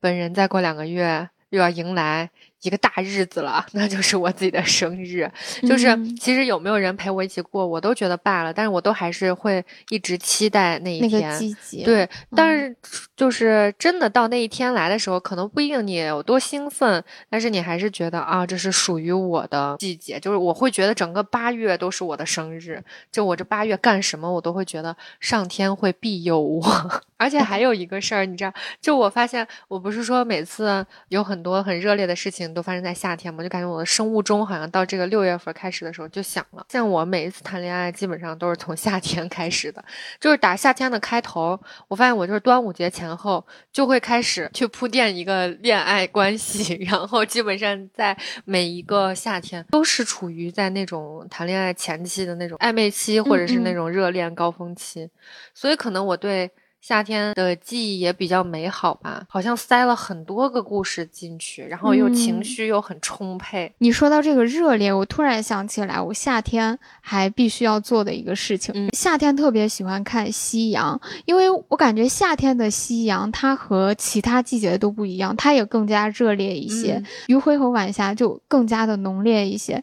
[0.00, 2.28] 本人再过两个月又要迎来。
[2.64, 5.30] 一个大日子了， 那就是我自己的生日。
[5.68, 5.86] 就是
[6.16, 8.52] 其实有没有人陪我一起过，我都觉得罢了。
[8.52, 11.38] 但是我都还是会一直期待那一天。
[11.84, 12.74] 对，但是
[13.14, 20.18] 就是真的到那一天来的时候，可能不一定你有多兴奋，但是你还是觉得啊，这是属于我的季节。
[20.18, 22.82] 就是我会觉得整个八月都是我的生日。
[23.12, 26.64] 就我这八月干什么，我都会觉得上天会庇佑我。
[27.16, 32.53] 而且还有一个事儿，你知道，就我发现，我不是说每次有很多很热烈的事情。
[32.54, 36.64] 都发生在夏天嘛，就感觉我的生物钟好像到这个六月份开始的时候就响了。
[36.70, 39.84] 像我每一次谈恋爱，基本上都是从夏天 开始的，
[40.20, 41.60] 就是打夏天的开头。
[41.88, 55.10] 我发现我就是端午节前后就会开始去铺垫一个恋爱关系， 然后基本上在每一个夏天都是处于在那种谈恋爱前期的那种暧昧期，或者是那种热恋高峰期，
[55.52, 56.50] 所以可能我对。
[56.86, 63.72] 夏天的记忆也比较美好吧，好像塞了很多个故事进去，然后又情绪又很充沛。
[63.78, 68.90] 你说到这个热烈，我突然想起来，我夏天还必须要做的一个事情。
[68.92, 79.82] 夏天特别喜欢看夕阳，因为我感觉夏天的夕阳它和其他季节都不一样，它也更加热烈一些，余晖和晚霞就更加的浓烈一些。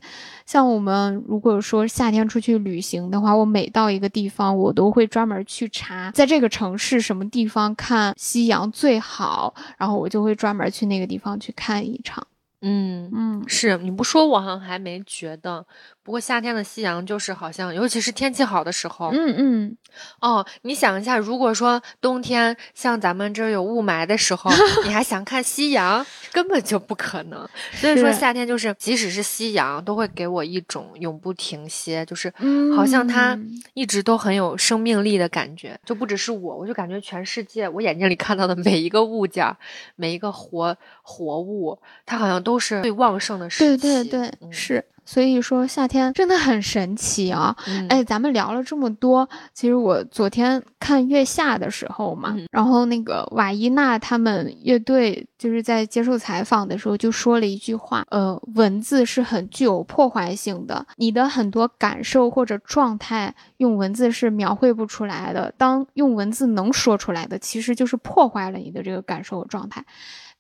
[0.52, 12.28] 像我们如果说夏天出去旅行的话，我每到一个地方，我都会专门去查，在这个城市什么地方看夕阳最好，然后我就会专门去那个地方去看一场。
[12.64, 15.66] 嗯嗯，是你不说我好像还没觉得，
[16.04, 19.78] 不过夏天的夕阳就是好像，尤其是天气好的时候，嗯嗯，
[20.20, 24.50] 哦，你想一下，如果说冬天像咱们这儿有雾霾的时候，
[24.84, 27.48] 你还想看夕阳， 根本就不可能。
[27.74, 32.34] 所以说夏天就是，即使是夕阳，都会给我一种永不停歇，就是
[32.76, 35.80] 好像它嗯一直都很有生命力的感觉。
[35.86, 39.56] 就不只是我，我就感觉全世界我眼睛里看到的每一个物件儿，
[39.96, 43.78] 每一个活活物，它好像都是最旺盛的时期。
[43.78, 44.84] 对对对，嗯是。
[45.12, 47.54] 所以说夏天真的很神奇啊！
[47.68, 69.84] 嗯哎，咱们聊了这么多，其实我昨天看《月下》的时候嘛，嗯然后那个瓦伊娜他们乐队就是在接受采访的时候就说了一句话，呃，文字是很具有破坏性的，你的很多感受或者状态用文字是描绘不出来的，当用文字能说出来的，其实就是破坏了你的这个感受和状态。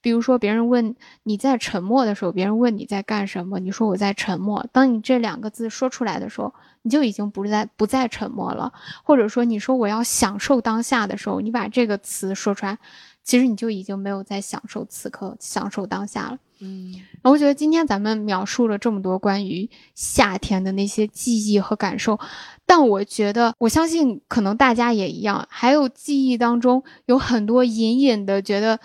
[0.01, 4.65] 比如说，别人问你在沉默的时候，别人问你在干什么，你说我在沉默。
[4.71, 8.73] 当你这两个字说出来的时候，你就已经不在不再沉默了。
[9.03, 12.77] 或者说，你说我要享受当下的时候，你把这个词说出来，
[13.23, 16.37] 其实你就已经没有在享受此刻、享受当下了。
[16.63, 22.19] 嗯然后我觉得今天咱们描述了这么多关于夏天的那些记忆和感受，
[22.67, 28.79] 但我觉得，我相信可能大家也一样，还有记忆当中有很多隐隐的觉得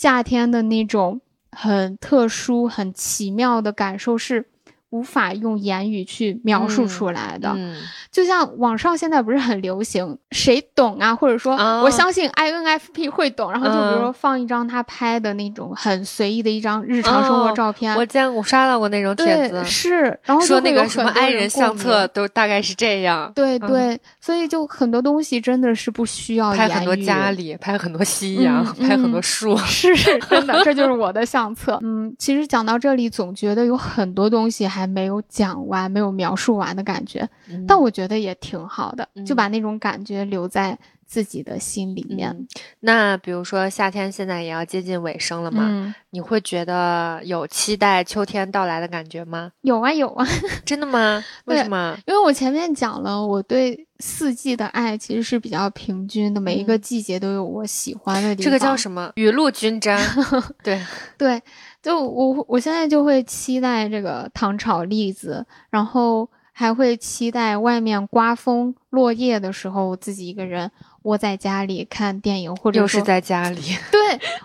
[0.00, 1.20] 夏天的那种
[1.50, 4.46] 很特殊、很奇妙的感受是
[4.90, 7.52] 无法用言语去描述嗯出来的。
[7.56, 7.76] 嗯
[8.10, 11.14] 就像网上现在不是很流行，谁懂啊？
[11.14, 13.52] 或者说，啊我相信 INFP 会懂。
[13.52, 22.08] 然后就比如说嗯放一张他拍的那种很随意的一张日常生活哦照片，我见我刷到过那种帖子，是，然后说那个什么爱人相册。
[22.08, 29.56] 都大概是这样，嗯对对，所以就很多东西真的是不需要拍很多家里，拍很多夕阳，嗯拍很多嗯树。
[29.58, 31.78] 是是真的，这就是 我的相册。
[31.82, 37.28] 嗯，其实讲到这里，总觉得有很多东西还没有讲完，没有描述完的感觉，
[37.66, 42.30] 但我觉得也挺好的，就把那种感觉留在自己的心里面。
[42.30, 42.46] 嗯
[42.80, 49.50] 那比如说夏天现在也要接近尾声了嘛，嗯，你会觉得有期待秋天到来的感觉吗？
[49.62, 50.24] 有啊有啊，
[50.64, 51.22] 真的吗？
[51.46, 51.98] 为什么？
[52.06, 58.44] 因为我前面讲了，我对四季的爱其实是比较平均的，每一个嗯季节都有我喜欢的地方。
[58.44, 59.10] 这个叫什么？
[59.16, 60.00] 雨露均沾。
[60.62, 60.80] 对，
[61.18, 61.42] 对，
[61.82, 70.70] 就我我现在就会期待这个糖炒栗子，然后还会期待外面刮风落叶的时候，我自己一个人
[71.02, 73.60] 窝在家里看电影，或者说又是在家里。
[73.92, 74.00] 对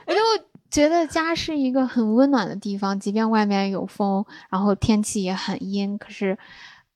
[0.05, 0.19] 我就
[0.69, 6.37] 觉得家是一个很温暖的地方，即便外面有风，然后天气也很阴，可是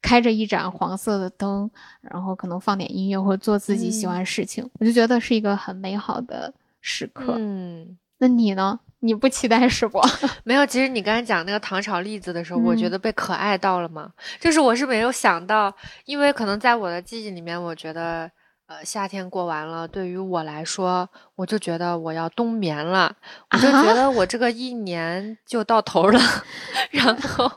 [0.01, 1.69] 开着一盏黄色的灯，
[2.01, 7.35] 然后可能放点音乐或者做自己喜嗯欢的事情，我就觉得是一个很美好的时刻。
[7.39, 8.79] 嗯，那你呢？
[9.07, 9.99] 你不期待是不？
[10.43, 10.65] 没有。
[10.65, 14.11] 其实你刚才讲那个糖炒栗子的时候，我觉嗯得被可爱到了嘛。
[14.39, 15.73] 就是我是没有想到，
[16.05, 18.29] 因为可能在我的记忆里面，我觉得。
[18.69, 23.15] 呃，夏天过完了，对于我来说，我就觉得我要冬眠了，
[23.51, 26.19] 我就觉啊得我这个一年就到头了，
[26.91, 27.49] 然后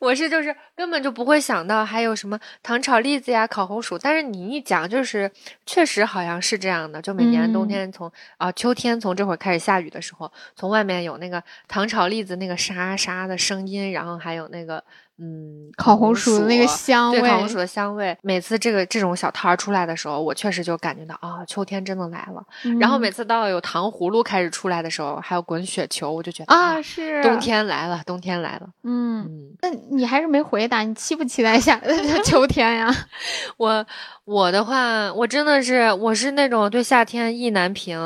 [0.00, 5.30] 我是就是根本就不会想到还有什么糖炒栗子呀、烤红薯，但是你一讲，就是
[5.64, 7.68] 确实好像是这样的，就每年冬嗯。
[7.68, 14.82] 天从啊、秋天从这会儿开始下雨的时候，从外面有那个糖炒栗子那个沙沙的声音，然后还有那个
[15.18, 22.44] 嗯烤红薯的那个香味，对烤红薯的香味，每次这个这种小摊儿出来的时候，我确实就感觉到啊、秋天真的来了。
[22.80, 28.68] 然后嗯每次到有糖葫芦开始出来的时候，还有滚雪球，我就觉得啊是冬，天来了，冬天来了。
[28.82, 31.80] 嗯，嗯，那你还是没回答，你期不期待下
[32.24, 32.92] 秋天呀？
[33.56, 33.86] 我
[34.24, 37.98] 我的话，我真的是我是那种对夏天意难平，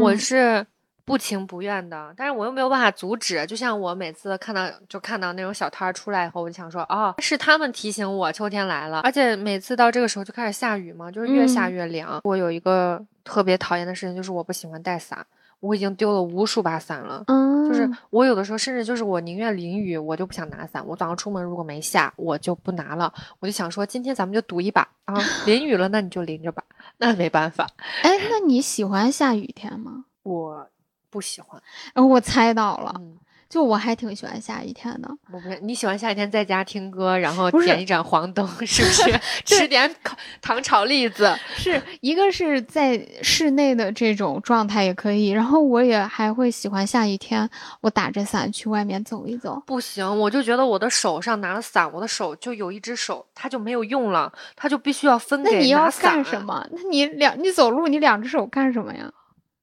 [0.00, 0.66] 我嗯是
[1.06, 3.46] 不情不愿的，但是我又没有办法阻止。
[3.46, 9.00] 就像我每次看到就看到那种小摊儿出来以后，我就想说，哦，是他们提醒我秋天来了。
[9.02, 12.20] 而且每次到这个时候就开始下雨嘛，就是越下嗯越凉。
[12.24, 15.24] 我有一个特别讨厌的事情，就是我不喜欢带伞，
[15.60, 17.22] 我已经丢了无数把伞了。
[17.28, 20.84] 嗯，就是我有的时候甚至就是我宁愿淋雨，我就不想拿伞。
[20.84, 23.12] 我早上出门如果没下，我就不拿了。
[23.38, 25.14] 我就想说，今天咱们就赌一把啊，
[25.46, 26.64] 淋雨了那你就淋着吧，
[26.98, 27.64] 那没办法，
[28.02, 30.06] 哎，那你喜欢下雨天吗？
[30.24, 30.68] 我
[31.10, 31.60] 不喜欢。
[31.94, 33.16] 呃我猜到了，嗯，
[33.48, 35.08] 就我还挺喜欢下雨天的。
[35.32, 39.20] 我不是你喜欢下雨天在家听歌，然后点一盏黄灯，是不是？
[39.44, 41.34] 吃点烤糖炒栗子。
[41.56, 47.48] 是一个是在室内的这种状态也可以，然后我也还会喜欢下雨天，
[47.80, 49.62] 我打着伞去外面走一走。
[49.66, 56.40] 不行，我就觉得我的手上拿了伞，我的手就有一只手它就没有用了，它就必须要分给那你要干什？
[56.42, 56.66] 么？
[56.72, 59.10] 那你两你走路，你两只手干什么呀？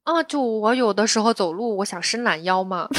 [0.04, 2.90] 啊，就我有的时候走路，我想伸懒腰嘛，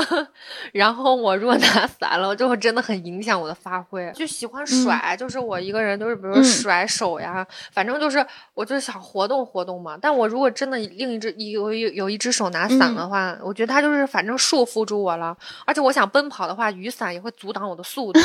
[0.72, 4.10] 然后我如果拿伞了，就会真的很影响我的发挥。
[4.14, 8.24] 就喜欢甩，就是我一个人，就是比如甩手呀，反正就是
[8.54, 9.98] 我就想活动活动嘛。
[10.00, 15.36] 但我如果真的另一只有有有一只手拿伞的话，我觉得它就是反正束缚住我了。
[15.66, 18.18] 而且我想奔跑的话，雨伞也会阻挡我的速度。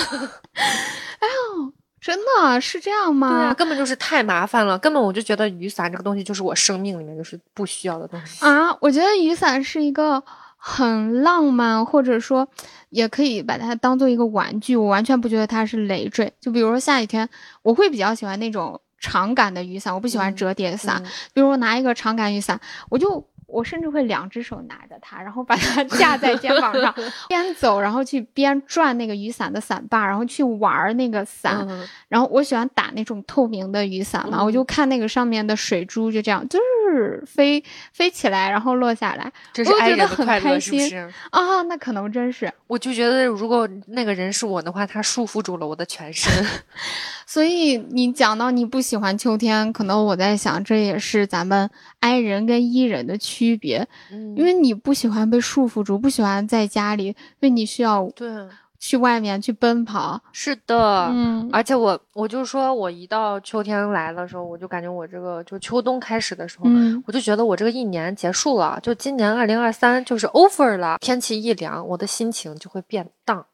[0.00, 1.72] 哎呦。
[2.00, 3.28] 真的是这样吗？
[3.28, 8.76] 对啊，根本就是太麻烦了，根本我就觉得雨伞这个东西就是我生命里面就是不需要的东西啊。
[8.80, 10.22] 我觉得雨伞是一个
[10.56, 12.48] 很浪漫，或者说
[12.90, 16.32] 也可以把它当做一个玩具，我完全不觉得它是累赘。
[16.40, 17.28] 就比如说下雨天，
[17.62, 21.02] 我会比较喜欢那种长杆的雨伞，我不喜欢折叠伞。
[21.32, 23.28] 比如我拿一个长杆雨伞，我就。
[23.48, 26.94] 我甚至会两只手拿着它，然后把它架在肩膀上，
[27.28, 31.66] 边走，然后去边转那个雨伞的伞把，然后去玩那个伞。
[32.08, 36.58] 然后我喜欢打那种透明的雨伞嘛，我就看那个上面的水珠，就这样，就
[36.92, 40.96] 是飞飞起来，然后落下来，这是爱人的快乐，是不是？
[41.30, 42.52] 啊，那可能真是。
[42.66, 46.30] 我就觉得，如果那个人是我的话，他束缚住了我的全身。
[47.30, 51.68] 所以你讲到你不喜欢秋天，可能我在想，这也是咱们
[52.00, 53.86] I 人跟 E 人的区别。
[54.10, 58.30] 嗯，因为你不喜欢被束缚住，不喜欢在家里，因为你需要对
[58.78, 60.18] 去外面去奔跑。
[60.32, 66.64] 是的，嗯，而且我我就说，我一到秋天来的时候，我就感觉我这个就秋冬开始的时候，
[67.04, 70.96] 我就觉得我这个一年结束了，就今年二零二三就是 over 了。
[70.98, 73.44] 天气一凉，我的心情就会变荡。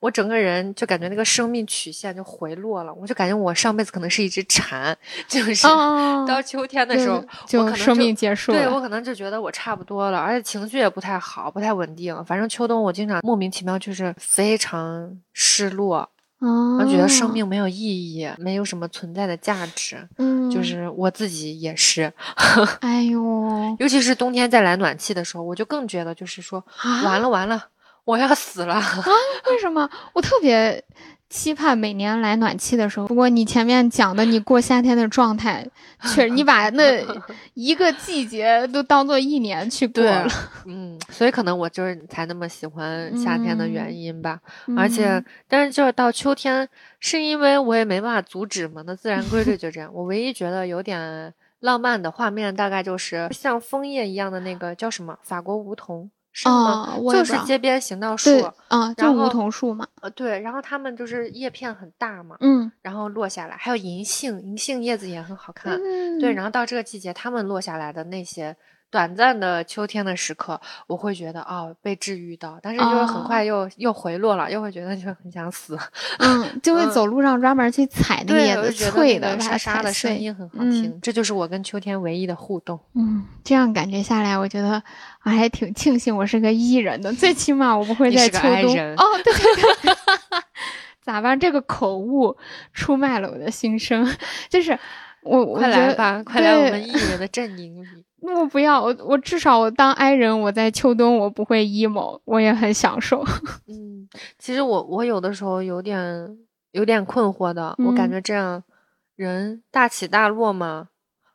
[0.00, 4.96] 我整个人就感觉那个生命曲线就回落了，我就感觉我上辈子可能是一只蝉，
[5.26, 5.66] 就是
[6.26, 8.58] 到秋天的时候，就生命结束了。
[8.58, 12.24] 对我可能就觉得我差不多了，而且情绪也不太好，不太稳定。
[12.24, 16.08] 反正秋冬我经常莫名其妙就是非常失落，
[16.40, 20.08] 我觉得生命没有意义，没有什么存在的价值。
[20.18, 22.12] 嗯，就是我自己也是。
[22.80, 26.64] 哎呦，尤其是冬天再来暖气的时候，我就更觉得就是说
[27.04, 27.64] 完了完了。
[28.08, 29.04] 我要死了啊！
[29.50, 29.86] 为什么？
[30.14, 30.82] 我特别
[31.28, 33.06] 期盼每年来暖气的时候。
[33.06, 35.62] 不过你前面讲的你过夏天的状态，
[36.14, 37.04] 确实你把那
[37.52, 40.26] 一个季节都当做一年去过了。
[40.64, 44.40] 嗯，所以可能我就是才那么喜欢夏天的原因吧。
[44.74, 46.66] 而且，但是就是到秋天，
[47.00, 49.90] 是因为我也没办法阻止嘛，那自然规律就这样。
[49.92, 56.10] 我唯一觉得有点浪漫的画面，大概就是像枫叶一样的那个叫什么法国梧桐。
[56.40, 56.96] 是吗？
[57.12, 58.30] 就是街边行道树，
[58.68, 59.84] 嗯，就梧桐树嘛。
[60.00, 65.76] 呃，对，然后它们就是叶片很大嘛，嗯，然后落下来，还有银杏，银杏叶子也很好看，
[66.20, 68.56] 对，然后到这个季节，它们落下来的那些。
[68.90, 75.78] 短暂的秋天的时刻，我会觉得哦被治愈到，但是就是很快又又回落了，又会觉得就很想死。
[76.18, 80.98] 嗯， 就会走路上专门去踩那叶子，脆的沙沙的声音很好听。
[81.02, 82.80] 这就是我跟秋天唯一的互动。
[82.94, 84.82] 嗯，这样感觉下来，我觉得
[85.24, 88.94] 我还挺庆幸我是个伊人的，最起码我不会在秋冬。
[88.96, 89.94] 哦，对对对，
[91.02, 91.38] 咋办？
[91.38, 92.36] 这个口误
[92.72, 94.06] 出卖了我的心声，
[94.48, 94.78] 就是
[95.22, 98.04] 我快来吧，快来我们艺人的阵营里。
[98.20, 103.24] 我不要我我至少我当 I 人，我在秋冬我不会 emo，我也很享受。
[103.68, 104.08] 嗯，
[104.38, 106.36] 其实我我有的时候有点
[106.72, 108.62] 有点困惑的，我感觉这样
[109.16, 110.88] 人大起大落嘛，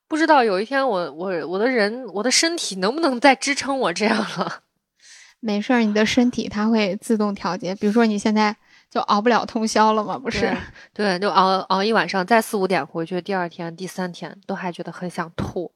[0.08, 4.62] 不知道有一天我我我的人我的身体能不能再支撑我这样了？
[5.40, 7.74] 没事儿，你的身体它会自动调节。
[7.76, 8.56] 比如说你现在
[8.90, 10.18] 就熬不了通宵了吗？
[10.18, 10.56] 不是，
[10.94, 15.72] 对，就熬熬一晚上，再四五点回去，第二天、第三天都还觉得很想吐。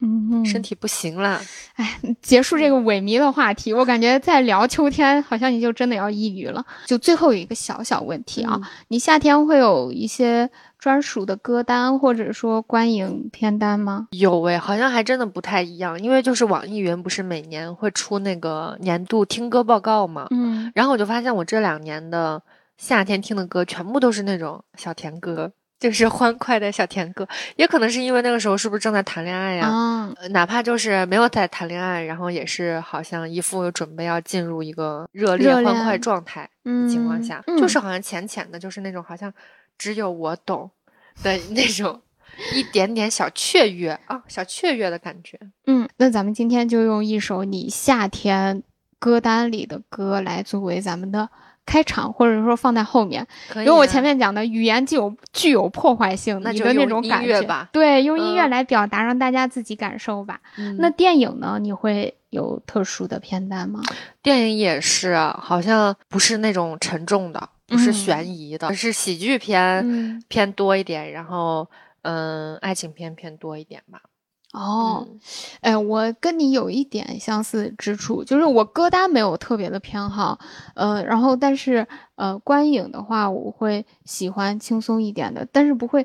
[0.00, 1.40] 嗯，身体不行了。
[1.74, 6.64] 哎，结束这个萎靡的话题，我感觉再聊秋天，好像你就真的要抑郁了。
[6.86, 14.08] 就最后有一个小小问题啊，你夏天会有一些专属的歌单，或者说观影片单吗？
[14.12, 20.26] 有诶，好像还真的不太一样，因为就是网易云不是每年会出那个年度听歌报告嘛。
[20.30, 22.42] 嗯，然后我就发现我这两年的
[22.78, 25.52] 夏天听的歌，全部都是那种小甜歌。
[25.80, 27.26] 就是欢快的小甜歌，
[27.56, 30.14] 也可能是因为那个时候是不是正在谈恋爱呀？
[30.28, 36.46] 哪怕就是没有在谈恋爱，然后也是好像一副准备要进入一个热烈欢快状态
[36.90, 39.32] 情况下，就是好像浅浅的，就是那种好像
[39.78, 40.70] 只有我懂
[41.22, 41.98] 的那种
[42.52, 45.40] 一点点小雀跃啊，小雀跃的感觉。
[45.66, 48.62] 嗯，那咱们今天就用一首你夏天
[48.98, 51.30] 歌单里的歌来作为咱们的。
[51.66, 57.68] 开场或者说放在后面，因为我前面讲的语言具有具有破坏性，你的那种感觉吧。
[57.72, 60.40] 对，用音乐来表达，让大家自己感受吧。
[60.78, 61.58] 那电影呢？
[61.60, 63.80] 你会有特殊的片单吗？
[64.22, 71.68] 电影也是，好像不是那种沉重的，不是悬疑的，是喜剧片偏多一点，然后
[72.02, 74.00] 嗯，爱情片偏多一点吧。
[74.52, 75.18] 哦，嗯
[75.60, 80.36] 哎，我跟你有一点相似之处，就是我歌单没有特别的偏好，
[80.74, 81.86] 呃，然后但是
[82.16, 86.04] 呃，观影的话，我会喜欢轻松一点的，但是不会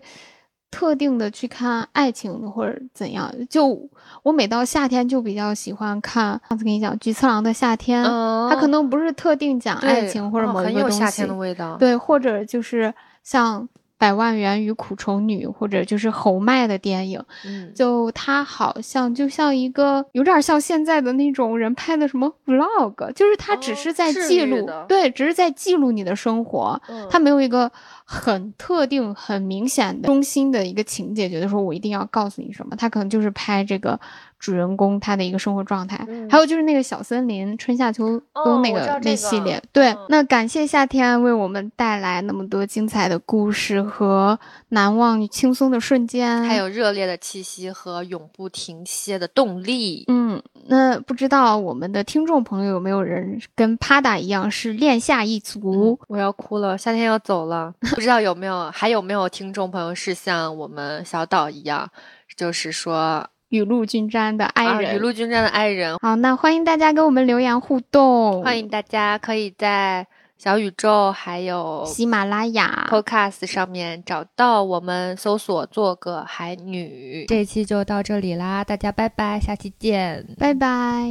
[0.69, 3.33] 特定的去看爱情的或者怎样。
[3.49, 3.89] 就
[4.21, 11.77] 我每到夏天就比较喜欢看，上次跟你讲《菊次郎的夏天》，嗯，它可能不是特定讲爱情或者哦某一个东西，很有夏天的味道。
[11.77, 12.93] 对，或者就是
[13.23, 13.67] 像。
[14.05, 27.71] 百万元与苦虫女，或者就是侯麦的电影，嗯，就他好像就像一个有点像现在的那种人拍的什么 vlog，就是他只哦是在记录，对，只是在记录你的生活，嗯它没有一个
[28.05, 33.99] 很特定、很明显的中心的一个情节，觉得说我一定要告诉你什么，他可能就是拍这个
[34.37, 44.39] 主人公他的一个生活状态，嗯还有就是那个小森林春夏秋冬那个、那系列，对，嗯那感谢夏天为我们带来那么多精彩的故事和
[44.69, 50.03] 难忘轻松的瞬间，还有热烈的气息和永不停歇的动力。
[50.09, 55.97] 嗯，那不知道我们的听众朋友有没有人跟帕达一样是恋夏一族？
[56.07, 61.89] 我要哭了，夏天要走了， 不知道有没有还有没有听众朋友是像我们小岛一样，
[62.35, 64.95] 就是说雨露均沾的爱啊，人。
[64.95, 65.97] 雨露均沾的爱人。
[65.99, 70.05] 好，那欢迎大家跟我们留言互动，欢迎大家可以在
[70.37, 72.87] 小宇宙还有喜马拉雅。
[72.89, 77.25] Podcast 上面找到我们，搜索“做个海女”。
[77.29, 80.27] 这一期就到这里啦，大家拜拜，下期见。
[80.37, 81.09] 拜拜。